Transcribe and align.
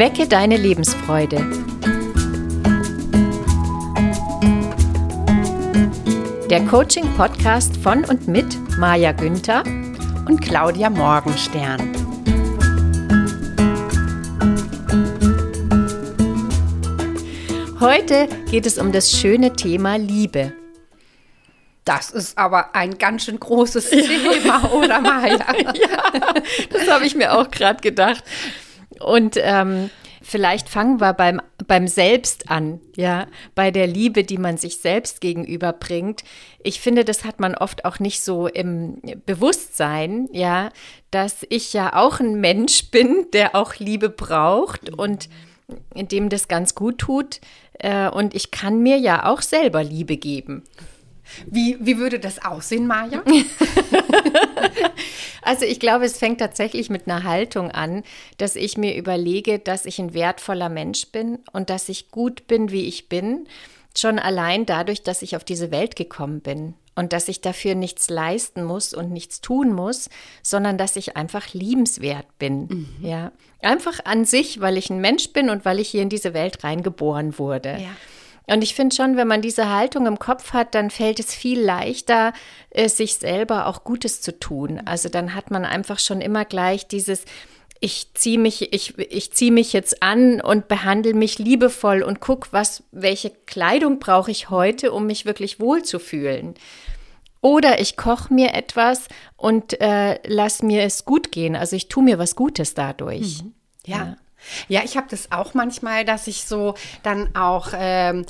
Wecke 0.00 0.26
deine 0.26 0.56
Lebensfreude. 0.56 1.36
Der 6.48 6.64
Coaching-Podcast 6.64 7.76
von 7.76 8.06
und 8.06 8.26
mit 8.26 8.46
Maja 8.78 9.12
Günther 9.12 9.62
und 10.26 10.40
Claudia 10.40 10.88
Morgenstern. 10.88 11.92
Heute 17.78 18.26
geht 18.50 18.64
es 18.64 18.78
um 18.78 18.92
das 18.92 19.12
schöne 19.12 19.52
Thema 19.52 19.96
Liebe. 19.96 20.54
Das 21.84 22.10
ist 22.10 22.38
aber 22.38 22.74
ein 22.74 22.96
ganz 22.96 23.24
schön 23.24 23.38
großes 23.38 23.90
Thema, 23.90 24.72
oder 24.72 24.98
Maja? 25.02 25.44
ja, 25.74 26.34
das 26.70 26.88
habe 26.88 27.04
ich 27.04 27.14
mir 27.14 27.34
auch 27.34 27.50
gerade 27.50 27.82
gedacht. 27.82 28.24
Und 29.00 29.36
ähm, 29.38 29.90
vielleicht 30.30 30.68
fangen 30.68 31.00
wir 31.00 31.12
beim, 31.12 31.40
beim 31.66 31.88
Selbst 31.88 32.50
an, 32.50 32.80
ja, 32.96 33.26
bei 33.56 33.70
der 33.72 33.88
Liebe, 33.88 34.22
die 34.22 34.38
man 34.38 34.56
sich 34.56 34.76
selbst 34.78 35.20
gegenüberbringt. 35.20 36.22
Ich 36.62 36.80
finde, 36.80 37.04
das 37.04 37.24
hat 37.24 37.40
man 37.40 37.56
oft 37.56 37.84
auch 37.84 37.98
nicht 37.98 38.22
so 38.22 38.46
im 38.46 39.02
Bewusstsein, 39.26 40.28
ja, 40.32 40.70
dass 41.10 41.44
ich 41.48 41.72
ja 41.72 41.96
auch 41.96 42.20
ein 42.20 42.40
Mensch 42.40 42.90
bin, 42.90 43.26
der 43.32 43.56
auch 43.56 43.74
Liebe 43.76 44.08
braucht 44.08 44.90
und 44.90 45.28
dem 45.94 46.28
das 46.28 46.48
ganz 46.48 46.74
gut 46.74 46.98
tut. 46.98 47.40
Äh, 47.78 48.08
und 48.08 48.34
ich 48.34 48.50
kann 48.50 48.82
mir 48.82 48.98
ja 48.98 49.26
auch 49.26 49.42
selber 49.42 49.82
Liebe 49.82 50.16
geben. 50.16 50.62
Wie, 51.46 51.76
wie 51.80 51.98
würde 51.98 52.18
das 52.18 52.44
aussehen, 52.44 52.86
Maja? 52.86 53.22
also 55.42 55.64
ich 55.64 55.80
glaube, 55.80 56.04
es 56.04 56.18
fängt 56.18 56.40
tatsächlich 56.40 56.90
mit 56.90 57.08
einer 57.08 57.24
Haltung 57.24 57.70
an, 57.70 58.02
dass 58.38 58.56
ich 58.56 58.76
mir 58.76 58.96
überlege, 58.96 59.58
dass 59.58 59.86
ich 59.86 59.98
ein 59.98 60.14
wertvoller 60.14 60.68
Mensch 60.68 61.08
bin 61.08 61.38
und 61.52 61.70
dass 61.70 61.88
ich 61.88 62.10
gut 62.10 62.46
bin, 62.46 62.70
wie 62.70 62.86
ich 62.86 63.08
bin. 63.08 63.46
Schon 63.96 64.18
allein 64.18 64.66
dadurch, 64.66 65.02
dass 65.02 65.22
ich 65.22 65.36
auf 65.36 65.44
diese 65.44 65.70
Welt 65.70 65.96
gekommen 65.96 66.40
bin 66.40 66.74
und 66.94 67.12
dass 67.12 67.28
ich 67.28 67.40
dafür 67.40 67.74
nichts 67.74 68.10
leisten 68.10 68.62
muss 68.62 68.94
und 68.94 69.10
nichts 69.10 69.40
tun 69.40 69.72
muss, 69.72 70.10
sondern 70.42 70.78
dass 70.78 70.96
ich 70.96 71.16
einfach 71.16 71.52
liebenswert 71.54 72.26
bin. 72.38 72.66
Mhm. 72.66 72.88
Ja, 73.00 73.32
einfach 73.62 74.00
an 74.04 74.24
sich, 74.24 74.60
weil 74.60 74.76
ich 74.76 74.90
ein 74.90 75.00
Mensch 75.00 75.32
bin 75.32 75.50
und 75.50 75.64
weil 75.64 75.80
ich 75.80 75.88
hier 75.88 76.02
in 76.02 76.08
diese 76.08 76.34
Welt 76.34 76.62
reingeboren 76.62 77.38
wurde. 77.38 77.78
Ja. 77.80 77.96
Und 78.50 78.62
ich 78.62 78.74
finde 78.74 78.96
schon, 78.96 79.16
wenn 79.16 79.28
man 79.28 79.42
diese 79.42 79.70
Haltung 79.70 80.06
im 80.06 80.18
Kopf 80.18 80.52
hat, 80.52 80.74
dann 80.74 80.90
fällt 80.90 81.20
es 81.20 81.34
viel 81.34 81.60
leichter, 81.60 82.32
äh, 82.70 82.88
sich 82.88 83.14
selber 83.14 83.66
auch 83.66 83.84
Gutes 83.84 84.20
zu 84.20 84.38
tun. 84.38 84.80
Also 84.84 85.08
dann 85.08 85.34
hat 85.34 85.52
man 85.52 85.64
einfach 85.64 86.00
schon 86.00 86.20
immer 86.20 86.44
gleich 86.44 86.88
dieses, 86.88 87.24
ich 87.78 88.12
ziehe 88.14 88.38
mich, 88.38 88.72
ich, 88.72 88.98
ich 88.98 89.32
ziehe 89.32 89.52
mich 89.52 89.72
jetzt 89.72 90.02
an 90.02 90.40
und 90.40 90.66
behandle 90.66 91.14
mich 91.14 91.38
liebevoll 91.38 92.02
und 92.02 92.20
guck, 92.20 92.52
was, 92.52 92.82
welche 92.90 93.30
Kleidung 93.30 94.00
brauche 94.00 94.32
ich 94.32 94.50
heute, 94.50 94.90
um 94.90 95.06
mich 95.06 95.26
wirklich 95.26 95.60
wohlzufühlen. 95.60 96.54
Oder 97.42 97.80
ich 97.80 97.96
koche 97.96 98.34
mir 98.34 98.52
etwas 98.54 99.06
und 99.36 99.80
äh, 99.80 100.18
lass 100.26 100.62
mir 100.62 100.82
es 100.82 101.04
gut 101.04 101.30
gehen. 101.30 101.54
Also 101.54 101.76
ich 101.76 101.88
tue 101.88 102.02
mir 102.02 102.18
was 102.18 102.34
Gutes 102.34 102.74
dadurch. 102.74 103.44
Mhm. 103.44 103.54
ja. 103.86 103.96
ja. 103.96 104.16
Ja, 104.68 104.82
ich 104.84 104.96
habe 104.96 105.06
das 105.10 105.32
auch 105.32 105.54
manchmal, 105.54 106.04
dass 106.04 106.26
ich 106.26 106.44
so 106.44 106.74
dann 107.02 107.34
auch 107.34 107.68
ähm, 107.74 108.26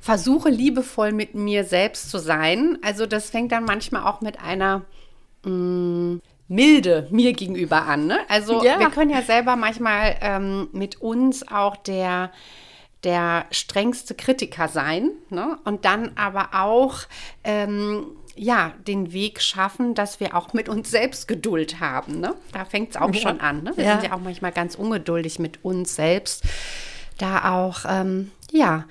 versuche, 0.00 0.48
liebevoll 0.48 1.12
mit 1.12 1.34
mir 1.34 1.64
selbst 1.64 2.10
zu 2.10 2.18
sein. 2.18 2.78
Also 2.82 3.06
das 3.06 3.30
fängt 3.30 3.52
dann 3.52 3.64
manchmal 3.64 4.04
auch 4.04 4.20
mit 4.20 4.40
einer 4.40 4.82
mh, 5.44 5.50
mm, 5.50 6.20
Milde 6.48 7.06
mir 7.10 7.32
gegenüber 7.32 7.86
an. 7.86 8.06
Ne? 8.06 8.18
Also 8.28 8.64
ja. 8.64 8.80
wir 8.80 8.90
können 8.90 9.10
ja 9.10 9.22
selber 9.22 9.54
manchmal 9.54 10.16
ähm, 10.20 10.68
mit 10.72 11.00
uns 11.00 11.46
auch 11.46 11.76
der 11.76 12.32
der 13.04 13.46
strengste 13.50 14.14
Kritiker 14.14 14.68
sein 14.68 15.12
ne? 15.30 15.58
und 15.64 15.86
dann 15.86 16.12
aber 16.16 16.50
auch 16.52 16.98
ähm, 17.44 18.04
ja, 18.36 18.72
den 18.86 19.12
Weg 19.12 19.40
schaffen, 19.40 19.94
dass 19.94 20.20
wir 20.20 20.36
auch 20.36 20.52
mit 20.52 20.68
uns 20.68 20.90
selbst 20.90 21.28
Geduld 21.28 21.80
haben. 21.80 22.20
Ne? 22.20 22.34
Da 22.52 22.64
fängt 22.64 22.90
es 22.90 22.96
auch 22.96 23.12
ja. 23.14 23.20
schon 23.20 23.40
an. 23.40 23.62
Ne? 23.62 23.72
Wir 23.76 23.84
ja. 23.84 23.92
sind 23.92 24.10
ja 24.10 24.16
auch 24.16 24.20
manchmal 24.20 24.52
ganz 24.52 24.74
ungeduldig 24.74 25.38
mit 25.38 25.64
uns 25.64 25.94
selbst. 25.94 26.44
Da 27.18 27.52
auch, 27.52 27.84
ähm, 27.88 28.30
ja, 28.50 28.86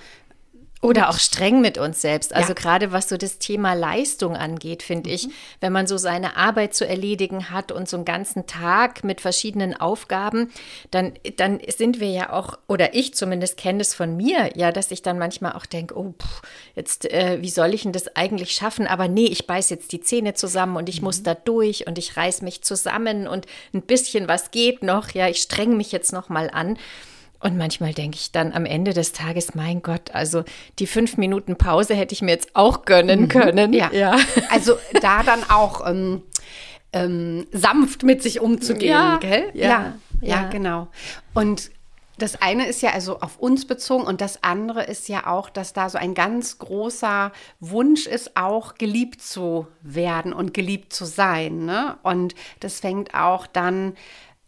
oder 0.82 1.10
auch 1.10 1.18
streng 1.18 1.60
mit 1.60 1.78
uns 1.78 2.02
selbst. 2.02 2.34
Also 2.34 2.50
ja. 2.50 2.54
gerade 2.54 2.92
was 2.94 3.10
so 3.10 3.18
das 3.18 3.38
Thema 3.38 3.74
Leistung 3.74 4.36
angeht, 4.38 4.82
finde 4.82 5.10
mhm. 5.10 5.16
ich, 5.16 5.30
wenn 5.60 5.74
man 5.74 5.88
so 5.88 5.98
seine 5.98 6.38
Arbeit 6.38 6.74
zu 6.74 6.88
erledigen 6.88 7.50
hat 7.50 7.72
und 7.72 7.90
so 7.90 7.98
einen 7.98 8.06
ganzen 8.06 8.48
Tag 8.48 9.04
mit 9.04 9.20
verschiedenen 9.20 9.76
Aufgaben, 9.76 10.52
dann, 10.92 11.14
dann 11.36 11.60
sind 11.68 12.00
wir 12.00 12.10
ja 12.10 12.32
auch, 12.32 12.58
oder 12.68 12.94
ich 12.94 13.14
zumindest 13.14 13.58
kenne 13.58 13.82
es 13.82 13.94
von 13.94 14.16
mir, 14.16 14.52
ja, 14.56 14.72
dass 14.72 14.92
ich 14.92 15.02
dann 15.02 15.20
manchmal 15.20 15.54
auch 15.54 15.66
denke, 15.66 15.98
oh, 15.98 16.14
pff, 16.18 16.42
jetzt, 16.76 17.12
äh, 17.12 17.40
wie 17.42 17.50
soll 17.50 17.74
ich 17.74 17.84
denn 17.84 17.92
das 17.92 18.16
eigentlich 18.16 18.52
schaffen? 18.52 18.88
Aber 18.88 19.10
nee, 19.10 19.26
ich 19.26 19.48
beiß 19.48 19.70
jetzt 19.70 19.92
die 19.92 20.02
Zähne 20.02 20.34
zusammen 20.34 20.78
und 20.78 20.88
ich 20.88 21.02
mhm. 21.02 21.06
muss 21.06 21.24
da 21.24 21.34
durch 21.34 21.88
und 21.88 21.98
ich 21.98 22.16
reiß 22.16 22.42
mich 22.42 22.62
zusammen 22.62 23.28
und 23.28 23.48
ein 23.74 23.82
bisschen 23.82 24.30
was 24.30 24.52
geht 24.52 24.82
noch, 24.82 25.10
ja, 25.12 25.28
ich 25.28 25.42
streng 25.42 25.76
mich 25.76 25.92
jetzt 25.92 26.14
noch 26.14 26.30
mal 26.30 26.50
an. 26.50 26.78
Und 27.42 27.58
manchmal 27.58 27.94
denke 27.94 28.18
ich 28.18 28.32
dann 28.32 28.52
am 28.54 28.66
Ende 28.66 28.94
des 28.94 29.14
Tages, 29.14 29.56
mein 29.56 29.82
Gott, 29.82 30.14
also 30.14 30.44
die 30.78 30.88
fünf 30.88 31.18
Minuten 31.18 31.56
Pause 31.56 31.96
hätte 31.96 32.14
ich 32.14 32.22
mir 32.22 32.32
jetzt 32.32 32.56
auch 32.56 32.84
gönnen 32.84 33.22
mhm. 33.22 33.28
können. 33.30 33.74
Ja. 33.74 33.92
ja. 33.92 34.18
Also 34.50 34.78
da 35.02 35.24
dann 35.24 35.50
auch 35.50 35.88
ähm, 35.88 36.24
ähm, 36.92 37.48
sanft 37.52 38.04
mit 38.04 38.22
sich 38.24 38.42
umzugehen, 38.42 38.92
ja. 38.92 39.18
gell? 39.18 39.52
Ja. 39.54 39.68
ja. 39.68 39.94
ja, 40.22 40.50
genau. 40.50 40.88
Und 41.34 41.72
das 42.18 42.42
eine 42.42 42.68
ist 42.68 42.82
ja 42.82 42.92
also 42.92 43.20
auf 43.22 43.40
uns 43.40 43.66
bezogen 43.66 44.04
und 44.04 44.20
das 44.22 44.44
andere 44.44 44.84
ist 44.84 45.08
ja 45.08 45.28
auch, 45.28 45.50
dass 45.50 45.72
da 45.72 45.90
so 45.90 45.98
ein 45.98 46.14
ganz 46.14 46.58
großer 46.58 47.32
Wunsch 47.62 48.06
ist, 48.06 48.36
auch 48.36 48.76
geliebt 48.76 49.22
zu 49.22 49.68
werden 49.82 50.34
und 50.34 50.54
geliebt 50.54 50.92
zu 50.92 51.06
sein. 51.06 51.66
Ne? 51.66 51.98
Und 52.04 52.36
das 52.60 52.82
fängt 52.82 53.14
auch 53.14 53.48
dann 53.48 53.96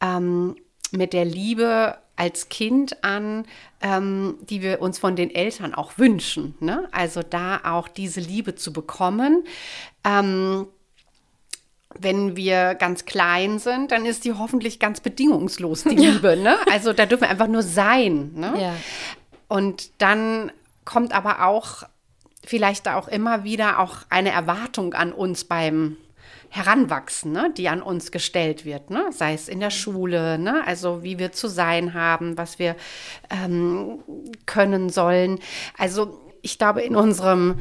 ähm, 0.02 0.56
mit 0.92 1.14
der 1.14 1.26
Liebe 1.26 1.98
als 2.16 2.50
Kind 2.50 3.04
an, 3.04 3.46
ähm, 3.82 4.38
die 4.42 4.62
wir 4.62 4.82
uns 4.82 5.00
von 5.00 5.16
den 5.16 5.34
Eltern 5.34 5.74
auch 5.74 5.98
wünschen. 5.98 6.56
Ne? 6.60 6.88
Also 6.92 7.22
da 7.24 7.62
auch 7.64 7.88
diese 7.88 8.20
Liebe 8.20 8.56
zu 8.56 8.74
bekommen. 8.74 9.44
Ähm, 10.04 10.68
wenn 12.00 12.36
wir 12.36 12.76
ganz 12.76 13.06
klein 13.06 13.60
sind, 13.60 13.92
dann 13.92 14.06
ist 14.06 14.24
die 14.24 14.34
hoffentlich 14.34 14.80
ganz 14.80 15.02
bedingungslos, 15.02 15.84
die 15.84 15.96
ja. 16.02 16.12
Liebe. 16.12 16.38
Ne? 16.38 16.58
Also 16.72 16.94
da 16.94 17.06
dürfen 17.06 17.24
wir 17.24 17.30
einfach 17.30 17.48
nur 17.48 17.64
sein. 17.64 18.32
Ne? 18.36 18.54
Ja. 18.62 18.76
Und 19.48 19.92
dann 19.98 20.52
kommt 20.86 21.14
aber 21.14 21.46
auch 21.46 21.84
vielleicht 22.46 22.88
auch 22.88 23.08
immer 23.08 23.44
wieder 23.44 23.80
auch 23.80 23.98
eine 24.10 24.32
Erwartung 24.32 24.94
an 24.94 25.12
uns 25.14 25.44
beim 25.44 25.98
Heranwachsen, 26.54 27.32
ne, 27.32 27.52
die 27.56 27.70
an 27.70 27.82
uns 27.82 28.12
gestellt 28.12 28.66
wird, 28.66 28.90
ne? 28.90 29.06
sei 29.12 29.34
es 29.34 29.48
in 29.48 29.62
der 29.62 29.70
Schule, 29.70 30.38
ne? 30.38 30.62
also 30.68 31.02
wie 31.02 31.18
wir 31.18 31.32
zu 31.32 31.48
sein 31.48 31.94
haben, 31.94 32.38
was 32.38 32.60
wir 32.60 32.76
ähm, 33.30 34.04
können 34.46 34.90
sollen. 34.90 35.40
Also 35.78 36.20
ich 36.42 36.58
glaube, 36.58 36.82
in 36.82 36.98
unserem 36.98 37.60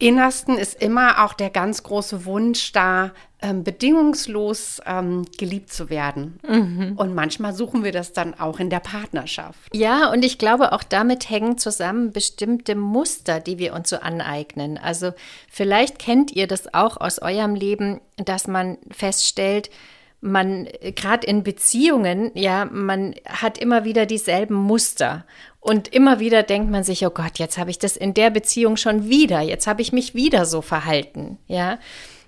Innersten 0.00 0.56
ist 0.56 0.80
immer 0.80 1.24
auch 1.24 1.32
der 1.32 1.50
ganz 1.50 1.82
große 1.82 2.24
Wunsch 2.24 2.72
da, 2.72 3.10
ähm, 3.40 3.64
bedingungslos 3.64 4.80
ähm, 4.86 5.24
geliebt 5.38 5.72
zu 5.72 5.90
werden. 5.90 6.38
Mhm. 6.46 6.94
Und 6.96 7.14
manchmal 7.14 7.52
suchen 7.52 7.84
wir 7.84 7.92
das 7.92 8.12
dann 8.12 8.34
auch 8.34 8.60
in 8.60 8.70
der 8.70 8.80
Partnerschaft. 8.80 9.58
Ja, 9.72 10.10
und 10.10 10.24
ich 10.24 10.38
glaube, 10.38 10.72
auch 10.72 10.82
damit 10.82 11.30
hängen 11.30 11.58
zusammen 11.58 12.12
bestimmte 12.12 12.74
Muster, 12.74 13.40
die 13.40 13.58
wir 13.58 13.74
uns 13.74 13.90
so 13.90 13.96
aneignen. 13.98 14.78
Also 14.78 15.12
vielleicht 15.50 15.98
kennt 15.98 16.32
ihr 16.32 16.46
das 16.46 16.74
auch 16.74 16.96
aus 16.96 17.20
eurem 17.20 17.54
Leben, 17.54 18.00
dass 18.16 18.46
man 18.46 18.78
feststellt, 18.90 19.70
man 20.20 20.66
gerade 20.96 21.26
in 21.26 21.44
Beziehungen, 21.44 22.32
ja, 22.34 22.64
man 22.64 23.14
hat 23.24 23.58
immer 23.58 23.84
wieder 23.84 24.04
dieselben 24.04 24.54
Muster 24.54 25.24
und 25.60 25.88
immer 25.88 26.20
wieder 26.20 26.42
denkt 26.42 26.70
man 26.70 26.84
sich, 26.84 27.06
oh 27.06 27.10
Gott, 27.10 27.38
jetzt 27.38 27.58
habe 27.58 27.70
ich 27.70 27.78
das 27.78 27.96
in 27.96 28.14
der 28.14 28.30
Beziehung 28.30 28.76
schon 28.76 29.08
wieder, 29.08 29.40
jetzt 29.40 29.66
habe 29.66 29.82
ich 29.82 29.92
mich 29.92 30.14
wieder 30.14 30.44
so 30.44 30.62
verhalten, 30.62 31.38
ja. 31.46 31.78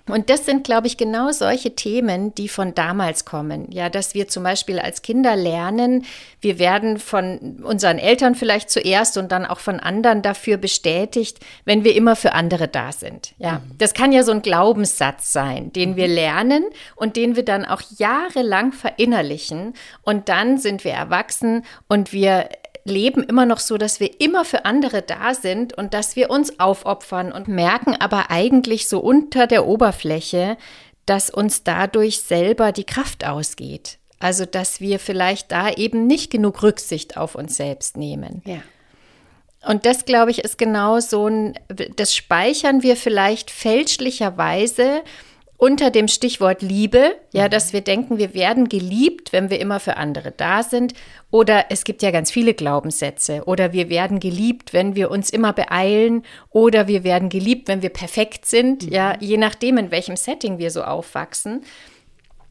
Und 0.09 0.29
das 0.29 0.45
sind, 0.45 0.63
glaube 0.63 0.87
ich, 0.87 0.97
genau 0.97 1.31
solche 1.31 1.75
Themen, 1.75 2.33
die 2.35 2.49
von 2.49 2.73
damals 2.73 3.23
kommen. 3.23 3.71
Ja, 3.71 3.89
dass 3.89 4.13
wir 4.13 4.27
zum 4.27 4.43
Beispiel 4.43 4.79
als 4.79 5.01
Kinder 5.01 5.35
lernen, 5.35 6.05
wir 6.41 6.59
werden 6.59 6.97
von 6.97 7.59
unseren 7.63 7.99
Eltern 7.99 8.35
vielleicht 8.35 8.69
zuerst 8.69 9.17
und 9.17 9.31
dann 9.31 9.45
auch 9.45 9.59
von 9.59 9.79
anderen 9.79 10.21
dafür 10.21 10.57
bestätigt, 10.57 11.39
wenn 11.65 11.83
wir 11.83 11.95
immer 11.95 12.15
für 12.15 12.33
andere 12.33 12.67
da 12.67 12.91
sind. 12.91 13.33
Ja, 13.37 13.59
mhm. 13.59 13.77
das 13.77 13.93
kann 13.93 14.11
ja 14.11 14.23
so 14.23 14.31
ein 14.31 14.41
Glaubenssatz 14.41 15.31
sein, 15.31 15.71
den 15.71 15.95
wir 15.95 16.07
mhm. 16.07 16.13
lernen 16.13 16.65
und 16.95 17.15
den 17.15 17.35
wir 17.35 17.45
dann 17.45 17.63
auch 17.63 17.81
jahrelang 17.97 18.73
verinnerlichen. 18.73 19.73
Und 20.01 20.29
dann 20.29 20.57
sind 20.57 20.83
wir 20.83 20.93
erwachsen 20.93 21.63
und 21.87 22.11
wir 22.11 22.49
leben 22.83 23.23
immer 23.23 23.45
noch 23.45 23.59
so, 23.59 23.77
dass 23.77 23.99
wir 23.99 24.21
immer 24.21 24.45
für 24.45 24.65
andere 24.65 25.01
da 25.01 25.33
sind 25.33 25.77
und 25.77 25.93
dass 25.93 26.15
wir 26.15 26.29
uns 26.29 26.59
aufopfern 26.59 27.31
und 27.31 27.47
merken 27.47 27.95
aber 27.95 28.31
eigentlich 28.31 28.87
so 28.87 28.99
unter 28.99 29.47
der 29.47 29.65
Oberfläche, 29.67 30.57
dass 31.05 31.29
uns 31.29 31.63
dadurch 31.63 32.21
selber 32.21 32.71
die 32.71 32.83
Kraft 32.83 33.25
ausgeht. 33.25 33.97
Also, 34.19 34.45
dass 34.45 34.81
wir 34.81 34.99
vielleicht 34.99 35.51
da 35.51 35.71
eben 35.71 36.05
nicht 36.05 36.31
genug 36.31 36.61
Rücksicht 36.61 37.17
auf 37.17 37.35
uns 37.35 37.57
selbst 37.57 37.97
nehmen. 37.97 38.43
Ja. 38.45 38.61
Und 39.67 39.85
das, 39.85 40.05
glaube 40.05 40.31
ich, 40.31 40.43
ist 40.43 40.57
genau 40.57 40.99
so 40.99 41.27
ein, 41.27 41.53
das 41.95 42.15
speichern 42.15 42.83
wir 42.83 42.95
vielleicht 42.95 43.51
fälschlicherweise 43.51 45.01
unter 45.61 45.91
dem 45.91 46.07
Stichwort 46.07 46.63
Liebe, 46.63 47.17
ja, 47.33 47.47
dass 47.47 47.71
wir 47.71 47.81
denken, 47.81 48.17
wir 48.17 48.33
werden 48.33 48.67
geliebt, 48.67 49.31
wenn 49.31 49.51
wir 49.51 49.59
immer 49.59 49.79
für 49.79 49.95
andere 49.95 50.31
da 50.31 50.63
sind. 50.63 50.95
Oder 51.29 51.65
es 51.69 51.83
gibt 51.83 52.01
ja 52.01 52.09
ganz 52.09 52.31
viele 52.31 52.55
Glaubenssätze. 52.55 53.43
Oder 53.45 53.71
wir 53.71 53.87
werden 53.87 54.19
geliebt, 54.19 54.73
wenn 54.73 54.95
wir 54.95 55.11
uns 55.11 55.29
immer 55.29 55.53
beeilen. 55.53 56.23
Oder 56.49 56.87
wir 56.87 57.03
werden 57.03 57.29
geliebt, 57.29 57.67
wenn 57.67 57.83
wir 57.83 57.91
perfekt 57.91 58.47
sind. 58.47 58.89
Ja, 58.89 59.15
je 59.19 59.37
nachdem, 59.37 59.77
in 59.77 59.91
welchem 59.91 60.15
Setting 60.15 60.57
wir 60.57 60.71
so 60.71 60.81
aufwachsen. 60.81 61.61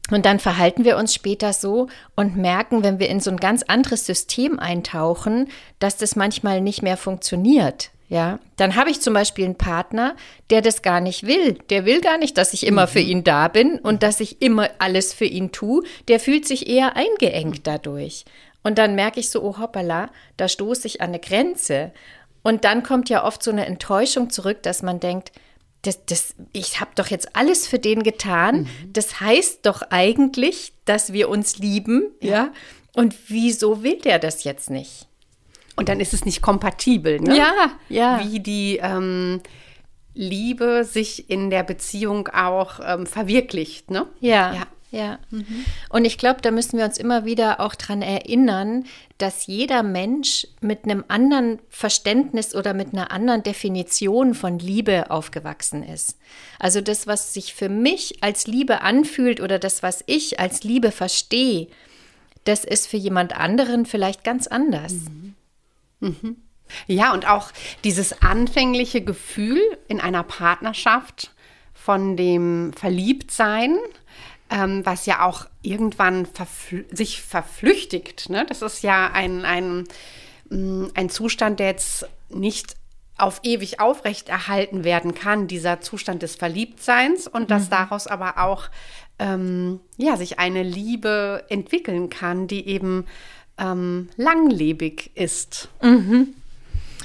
Und 0.09 0.25
dann 0.25 0.39
verhalten 0.39 0.85
wir 0.85 0.95
uns 0.95 1.13
später 1.13 1.51
so 1.51 1.89
und 2.15 2.37
merken, 2.37 2.81
wenn 2.81 2.99
wir 2.99 3.09
in 3.09 3.19
so 3.19 3.29
ein 3.29 3.37
ganz 3.37 3.61
anderes 3.63 4.05
System 4.05 4.57
eintauchen, 4.57 5.49
dass 5.79 5.97
das 5.97 6.15
manchmal 6.15 6.61
nicht 6.61 6.81
mehr 6.81 6.95
funktioniert. 6.95 7.91
Ja, 8.11 8.39
dann 8.57 8.75
habe 8.75 8.89
ich 8.89 8.99
zum 8.99 9.13
Beispiel 9.13 9.45
einen 9.45 9.55
Partner, 9.55 10.17
der 10.49 10.61
das 10.61 10.81
gar 10.81 10.99
nicht 10.99 11.25
will. 11.25 11.53
Der 11.69 11.85
will 11.85 12.01
gar 12.01 12.17
nicht, 12.17 12.37
dass 12.37 12.51
ich 12.51 12.65
immer 12.67 12.85
mhm. 12.85 12.89
für 12.89 12.99
ihn 12.99 13.23
da 13.23 13.47
bin 13.47 13.79
und 13.79 14.03
dass 14.03 14.19
ich 14.19 14.41
immer 14.41 14.69
alles 14.79 15.13
für 15.13 15.23
ihn 15.23 15.53
tue. 15.53 15.85
Der 16.09 16.19
fühlt 16.19 16.45
sich 16.45 16.67
eher 16.67 16.97
eingeengt 16.97 17.65
dadurch. 17.67 18.25
Und 18.63 18.77
dann 18.77 18.95
merke 18.95 19.21
ich 19.21 19.29
so, 19.29 19.41
oh 19.41 19.59
hoppala, 19.59 20.09
da 20.35 20.49
stoße 20.49 20.87
ich 20.87 20.99
an 20.99 21.11
eine 21.11 21.19
Grenze. 21.19 21.93
Und 22.43 22.65
dann 22.65 22.83
kommt 22.83 23.07
ja 23.07 23.23
oft 23.23 23.41
so 23.41 23.49
eine 23.49 23.65
Enttäuschung 23.65 24.29
zurück, 24.29 24.61
dass 24.61 24.83
man 24.83 24.99
denkt, 24.99 25.31
das, 25.83 26.05
das, 26.05 26.35
ich 26.51 26.81
habe 26.81 26.91
doch 26.95 27.07
jetzt 27.07 27.33
alles 27.37 27.65
für 27.65 27.79
den 27.79 28.03
getan. 28.03 28.63
Mhm. 28.63 28.91
Das 28.91 29.21
heißt 29.21 29.65
doch 29.65 29.83
eigentlich, 29.89 30.73
dass 30.83 31.13
wir 31.13 31.29
uns 31.29 31.59
lieben, 31.59 32.11
ja. 32.19 32.29
ja? 32.29 32.53
Und 32.93 33.15
wieso 33.29 33.83
will 33.83 33.99
der 33.99 34.19
das 34.19 34.43
jetzt 34.43 34.69
nicht? 34.69 35.07
Und 35.75 35.89
dann 35.89 35.99
ist 35.99 36.13
es 36.13 36.25
nicht 36.25 36.41
kompatibel, 36.41 37.19
ne? 37.19 37.37
Ja, 37.37 37.71
ja. 37.89 38.21
Wie 38.23 38.39
die 38.39 38.77
ähm, 38.77 39.41
Liebe 40.13 40.83
sich 40.83 41.29
in 41.29 41.49
der 41.49 41.63
Beziehung 41.63 42.27
auch 42.27 42.79
ähm, 42.85 43.05
verwirklicht, 43.05 43.89
ne? 43.89 44.07
Ja. 44.19 44.53
ja. 44.53 44.67
Ja, 44.91 45.19
mhm. 45.29 45.65
und 45.87 46.03
ich 46.03 46.17
glaube, 46.17 46.41
da 46.41 46.51
müssen 46.51 46.77
wir 46.77 46.83
uns 46.83 46.97
immer 46.97 47.23
wieder 47.23 47.61
auch 47.61 47.75
daran 47.75 48.01
erinnern, 48.01 48.83
dass 49.17 49.47
jeder 49.47 49.83
Mensch 49.83 50.45
mit 50.59 50.83
einem 50.83 51.05
anderen 51.07 51.59
Verständnis 51.69 52.53
oder 52.53 52.73
mit 52.73 52.91
einer 52.91 53.09
anderen 53.09 53.41
Definition 53.41 54.33
von 54.33 54.59
Liebe 54.59 55.09
aufgewachsen 55.09 55.81
ist. 55.83 56.17
Also 56.59 56.81
das, 56.81 57.07
was 57.07 57.33
sich 57.33 57.53
für 57.53 57.69
mich 57.69 58.21
als 58.21 58.47
Liebe 58.47 58.81
anfühlt 58.81 59.39
oder 59.39 59.59
das, 59.59 59.81
was 59.81 60.03
ich 60.07 60.41
als 60.41 60.63
Liebe 60.65 60.91
verstehe, 60.91 61.67
das 62.43 62.65
ist 62.65 62.87
für 62.87 62.97
jemand 62.97 63.33
anderen 63.33 63.85
vielleicht 63.85 64.25
ganz 64.25 64.47
anders. 64.47 64.91
Mhm. 64.91 65.35
Mhm. 66.01 66.37
Ja, 66.87 67.13
und 67.13 67.27
auch 67.27 67.51
dieses 67.83 68.21
anfängliche 68.21 69.01
Gefühl 69.01 69.61
in 69.87 69.99
einer 69.99 70.23
Partnerschaft 70.23 71.33
von 71.73 72.15
dem 72.15 72.73
Verliebtsein, 72.73 73.77
ähm, 74.49 74.85
was 74.85 75.05
ja 75.05 75.25
auch 75.25 75.47
irgendwann 75.61 76.25
verfl 76.25 76.85
sich 76.91 77.21
verflüchtigt. 77.21 78.29
Ne? 78.29 78.45
Das 78.47 78.61
ist 78.61 78.83
ja 78.83 79.11
ein, 79.11 79.45
ein, 79.45 79.85
mm, 80.49 80.87
ein 80.93 81.09
Zustand, 81.09 81.59
der 81.59 81.67
jetzt 81.67 82.07
nicht 82.29 82.75
auf 83.17 83.41
ewig 83.43 83.79
aufrechterhalten 83.79 84.83
werden 84.83 85.13
kann, 85.13 85.47
dieser 85.47 85.81
Zustand 85.81 86.23
des 86.23 86.35
Verliebtseins 86.35 87.27
und 87.27 87.51
dass 87.51 87.65
mhm. 87.65 87.71
daraus 87.71 88.07
aber 88.07 88.39
auch 88.39 88.69
ähm, 89.19 89.79
ja, 89.97 90.17
sich 90.17 90.39
eine 90.39 90.63
Liebe 90.63 91.45
entwickeln 91.49 92.09
kann, 92.09 92.47
die 92.47 92.67
eben 92.67 93.05
ähm, 93.61 94.09
langlebig 94.17 95.11
ist. 95.15 95.69
Mhm. 95.81 96.33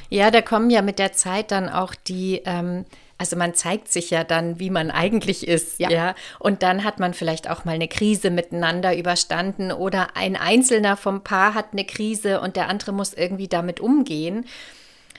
Ja, 0.08 0.31
da 0.31 0.41
kommen 0.41 0.70
ja 0.70 0.82
mit 0.82 0.99
der 0.99 1.12
Zeit 1.12 1.50
dann 1.50 1.69
auch 1.69 1.94
die 1.94 2.43
ähm, 2.44 2.85
also 3.19 3.37
man 3.37 3.55
zeigt 3.55 3.91
sich 3.91 4.11
ja 4.11 4.25
dann, 4.25 4.61
wie 4.61 4.69
man 4.69 4.91
eigentlich 4.91 5.49
ist, 5.49 5.81
ja. 5.81 5.91
ja. 5.91 6.14
Und 6.38 6.62
dann 6.62 6.85
hat 6.85 7.00
man 7.00 7.14
vielleicht 7.14 7.49
auch 7.49 7.64
mal 7.64 7.73
eine 7.73 7.88
Krise 7.88 8.31
miteinander 8.31 8.97
überstanden 8.97 9.73
oder 9.73 10.17
ein 10.17 10.37
Einzelner 10.37 10.97
vom 10.97 11.25
Paar 11.25 11.55
hat 11.55 11.69
eine 11.73 11.87
Krise 11.87 12.41
und 12.41 12.56
der 12.56 12.69
andere 12.69 12.93
muss 12.93 13.14
irgendwie 13.14 13.49
damit 13.49 13.81
umgehen. 13.81 14.44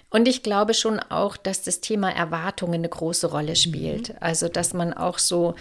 Und 0.10 0.28
ich 0.28 0.44
glaube 0.44 0.74
schon 0.74 1.00
auch, 1.00 1.38
dass 1.38 1.63
das 1.63 1.81
Thema 1.81 2.12
Erwartungen 2.12 2.75
eine 2.75 2.90
große 2.90 3.28
Rolle 3.28 3.56
spielt. 3.56 4.10
Mhm. 4.10 4.16
Also, 4.19 4.48
dass 4.48 4.74
man 4.74 4.94
auch 4.94 5.18
so 5.18 5.56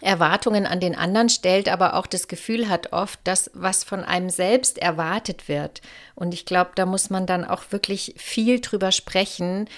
Erwartungen 0.00 0.66
an 0.66 0.80
den 0.80 0.94
anderen 0.94 1.28
stellt, 1.28 1.68
aber 1.68 1.94
auch 1.94 2.06
das 2.06 2.28
Gefühl 2.28 2.68
hat 2.68 2.92
oft, 2.92 3.18
dass 3.24 3.50
was 3.54 3.84
von 3.84 4.04
einem 4.04 4.28
selbst 4.28 4.78
erwartet 4.78 5.48
wird. 5.48 5.80
Und 6.14 6.34
ich 6.34 6.44
glaube, 6.44 6.72
da 6.74 6.84
muss 6.84 7.10
man 7.10 7.26
dann 7.26 7.44
auch 7.44 7.64
wirklich 7.70 8.14
viel 8.16 8.60
drüber 8.60 8.92
sprechen, 8.92 9.68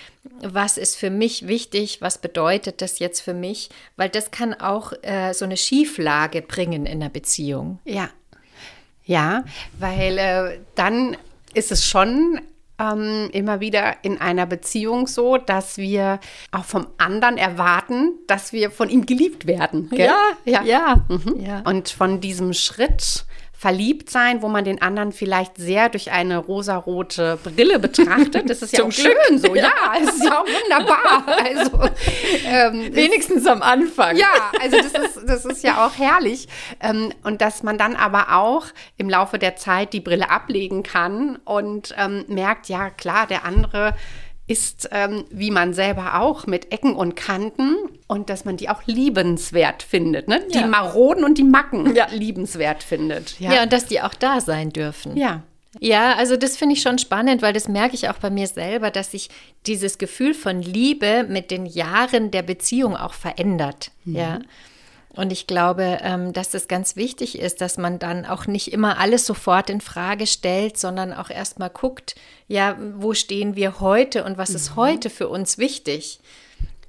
was 0.41 0.79
ist 0.79 0.97
für 0.97 1.11
mich 1.11 1.47
wichtig, 1.47 2.01
was 2.01 2.19
bedeutet 2.19 2.83
das 2.83 2.99
jetzt 2.99 3.21
für 3.21 3.35
mich, 3.35 3.71
weil 3.97 4.09
das 4.09 4.31
kann 4.31 4.55
auch 4.55 4.93
äh, 5.03 5.33
so 5.33 5.45
eine 5.45 5.57
Schieflage 5.57 6.43
bringen 6.43 6.87
in 6.87 7.01
der 7.01 7.09
Beziehung. 7.09 7.79
Ja. 7.85 8.09
Ja, 9.05 9.45
weil 9.79 10.19
äh, 10.19 10.59
dann 10.75 11.17
ist 11.55 11.71
es 11.71 11.87
schon 11.87 12.41
ähm, 12.79 13.29
immer 13.33 13.61
wieder 13.61 14.05
in 14.05 14.21
einer 14.21 14.47
Beziehung 14.47 15.07
so, 15.07 15.37
dass 15.37 15.79
wir 15.79 16.21
auch 16.53 16.65
vom 16.65 16.87
anderen 16.99 17.39
erwarten, 17.39 18.15
dass 18.27 18.53
wir 18.53 18.71
von 18.71 18.89
ihm 18.89 19.07
geliebt 19.07 19.47
werden. 19.47 19.89
Gell? 19.91 20.07
Ja, 20.07 20.19
ja. 20.45 20.63
Ja. 20.63 21.05
Mhm. 21.09 21.41
ja. 21.41 21.61
Und 21.61 21.89
von 21.89 22.21
diesem 22.21 22.53
Schritt 22.53 23.25
verliebt 23.59 24.11
sein, 24.11 24.43
wo 24.43 24.49
man 24.49 24.65
den 24.65 24.83
anderen 24.83 25.13
vielleicht 25.13 25.57
sehr 25.57 25.89
durch 25.89 26.13
eine 26.13 26.37
rosarote 26.37 27.39
Brille 27.43 27.79
betrachtet. 27.79 28.51
Das 28.51 28.61
ist 28.61 28.77
ja 28.77 28.85
auch 28.85 28.91
Glück. 28.91 29.17
schön 29.29 29.39
so. 29.39 29.55
Ja, 29.55 29.73
es 29.99 30.15
ist 30.15 30.25
ja 30.25 30.43
auch 30.43 30.47
wunderbar. 30.47 31.25
Also, 31.27 31.91
ähm, 32.47 32.95
Wenigstens 32.95 33.47
am 33.47 33.63
Anfang. 33.63 34.17
Ja, 34.17 34.53
also 34.61 34.77
das 34.77 34.93
ist, 34.93 35.29
das 35.29 35.45
ist 35.47 35.65
ja 35.65 35.87
auch 35.87 35.99
herrlich. 35.99 36.49
Ähm, 36.81 37.13
und 37.25 37.41
dass 37.41 37.63
man 37.63 37.79
dann 37.79 37.97
aber 37.97 38.37
auch 38.37 38.67
im 38.99 39.09
Laufe 39.09 39.39
der 39.39 39.57
Zeit 39.57 39.95
die 39.95 40.01
Brille 40.01 40.31
ablegen 40.31 40.83
kann 40.83 41.37
und 41.45 41.95
ähm, 41.97 42.27
merkt, 42.29 42.69
ja 42.69 42.91
klar, 42.91 43.27
der 43.27 43.45
andere 43.47 43.95
ist 44.47 44.89
ähm, 44.93 45.25
wie 45.31 45.51
man 45.51 45.75
selber 45.75 46.21
auch 46.21 46.47
mit 46.47 46.73
Ecken 46.73 46.95
und 46.95 47.17
Kanten 47.17 47.77
und 48.07 48.31
dass 48.31 48.45
man 48.45 48.57
die 48.57 48.69
auch 48.69 48.83
liebenswert 48.87 49.83
findet. 49.83 50.29
Ne? 50.29 50.41
Die 50.55 50.59
ja. 50.59 50.67
Maroden 50.67 51.25
und 51.25 51.39
die 51.39 51.45
Macken 51.45 51.95
ja. 51.97 52.07
liebenswert 52.11 52.83
findet. 52.83 53.41
Ja. 53.41 53.55
ja, 53.55 53.63
und 53.65 53.73
dass 53.73 53.87
die 53.87 54.01
auch 54.01 54.15
da 54.15 54.41
sein 54.41 54.71
dürfen. 54.71 55.17
Ja. 55.17 55.43
Ja, 55.81 56.15
also 56.15 56.37
das 56.37 56.57
finde 56.57 56.75
ich 56.75 56.81
schon 56.83 56.99
spannend, 56.99 57.43
weil 57.43 57.53
das 57.53 57.69
merke 57.69 57.95
ich 57.95 58.09
auch 58.09 58.17
bei 58.19 58.31
mir 58.31 58.47
selber, 58.47 58.91
dass 58.91 59.11
sich 59.11 59.29
dieses 59.67 59.99
Gefühl 59.99 60.33
von 60.33 60.63
Liebe 60.63 61.27
mit 61.29 61.51
den 61.51 61.67
Jahren 61.67 62.31
der 62.31 62.43
Beziehung 62.43 62.97
auch 62.97 63.13
verändert. 63.13 63.91
Mhm. 64.05 64.17
Ja. 64.17 64.39
Und 65.17 65.33
ich 65.33 65.47
glaube, 65.47 65.99
ähm, 66.03 66.33
dass 66.35 66.53
es 66.53 66.69
ganz 66.69 66.95
wichtig 66.95 67.39
ist, 67.39 67.63
dass 67.63 67.79
man 67.79 67.99
dann 67.99 68.27
auch 68.27 68.47
nicht 68.47 68.73
immer 68.73 68.99
alles 68.99 69.27
sofort 69.27 69.71
in 69.71 69.81
Frage 69.81 70.27
stellt, 70.27 70.77
sondern 70.77 71.13
auch 71.13 71.31
erstmal 71.31 71.71
guckt, 71.71 72.15
ja, 72.49 72.77
wo 72.95 73.15
stehen 73.15 73.57
wir 73.57 73.81
heute 73.81 74.25
und 74.25 74.37
was 74.37 74.51
mhm. 74.51 74.57
ist 74.57 74.77
heute 74.77 75.09
für 75.11 75.29
uns 75.29 75.57
wichtig? 75.57 76.21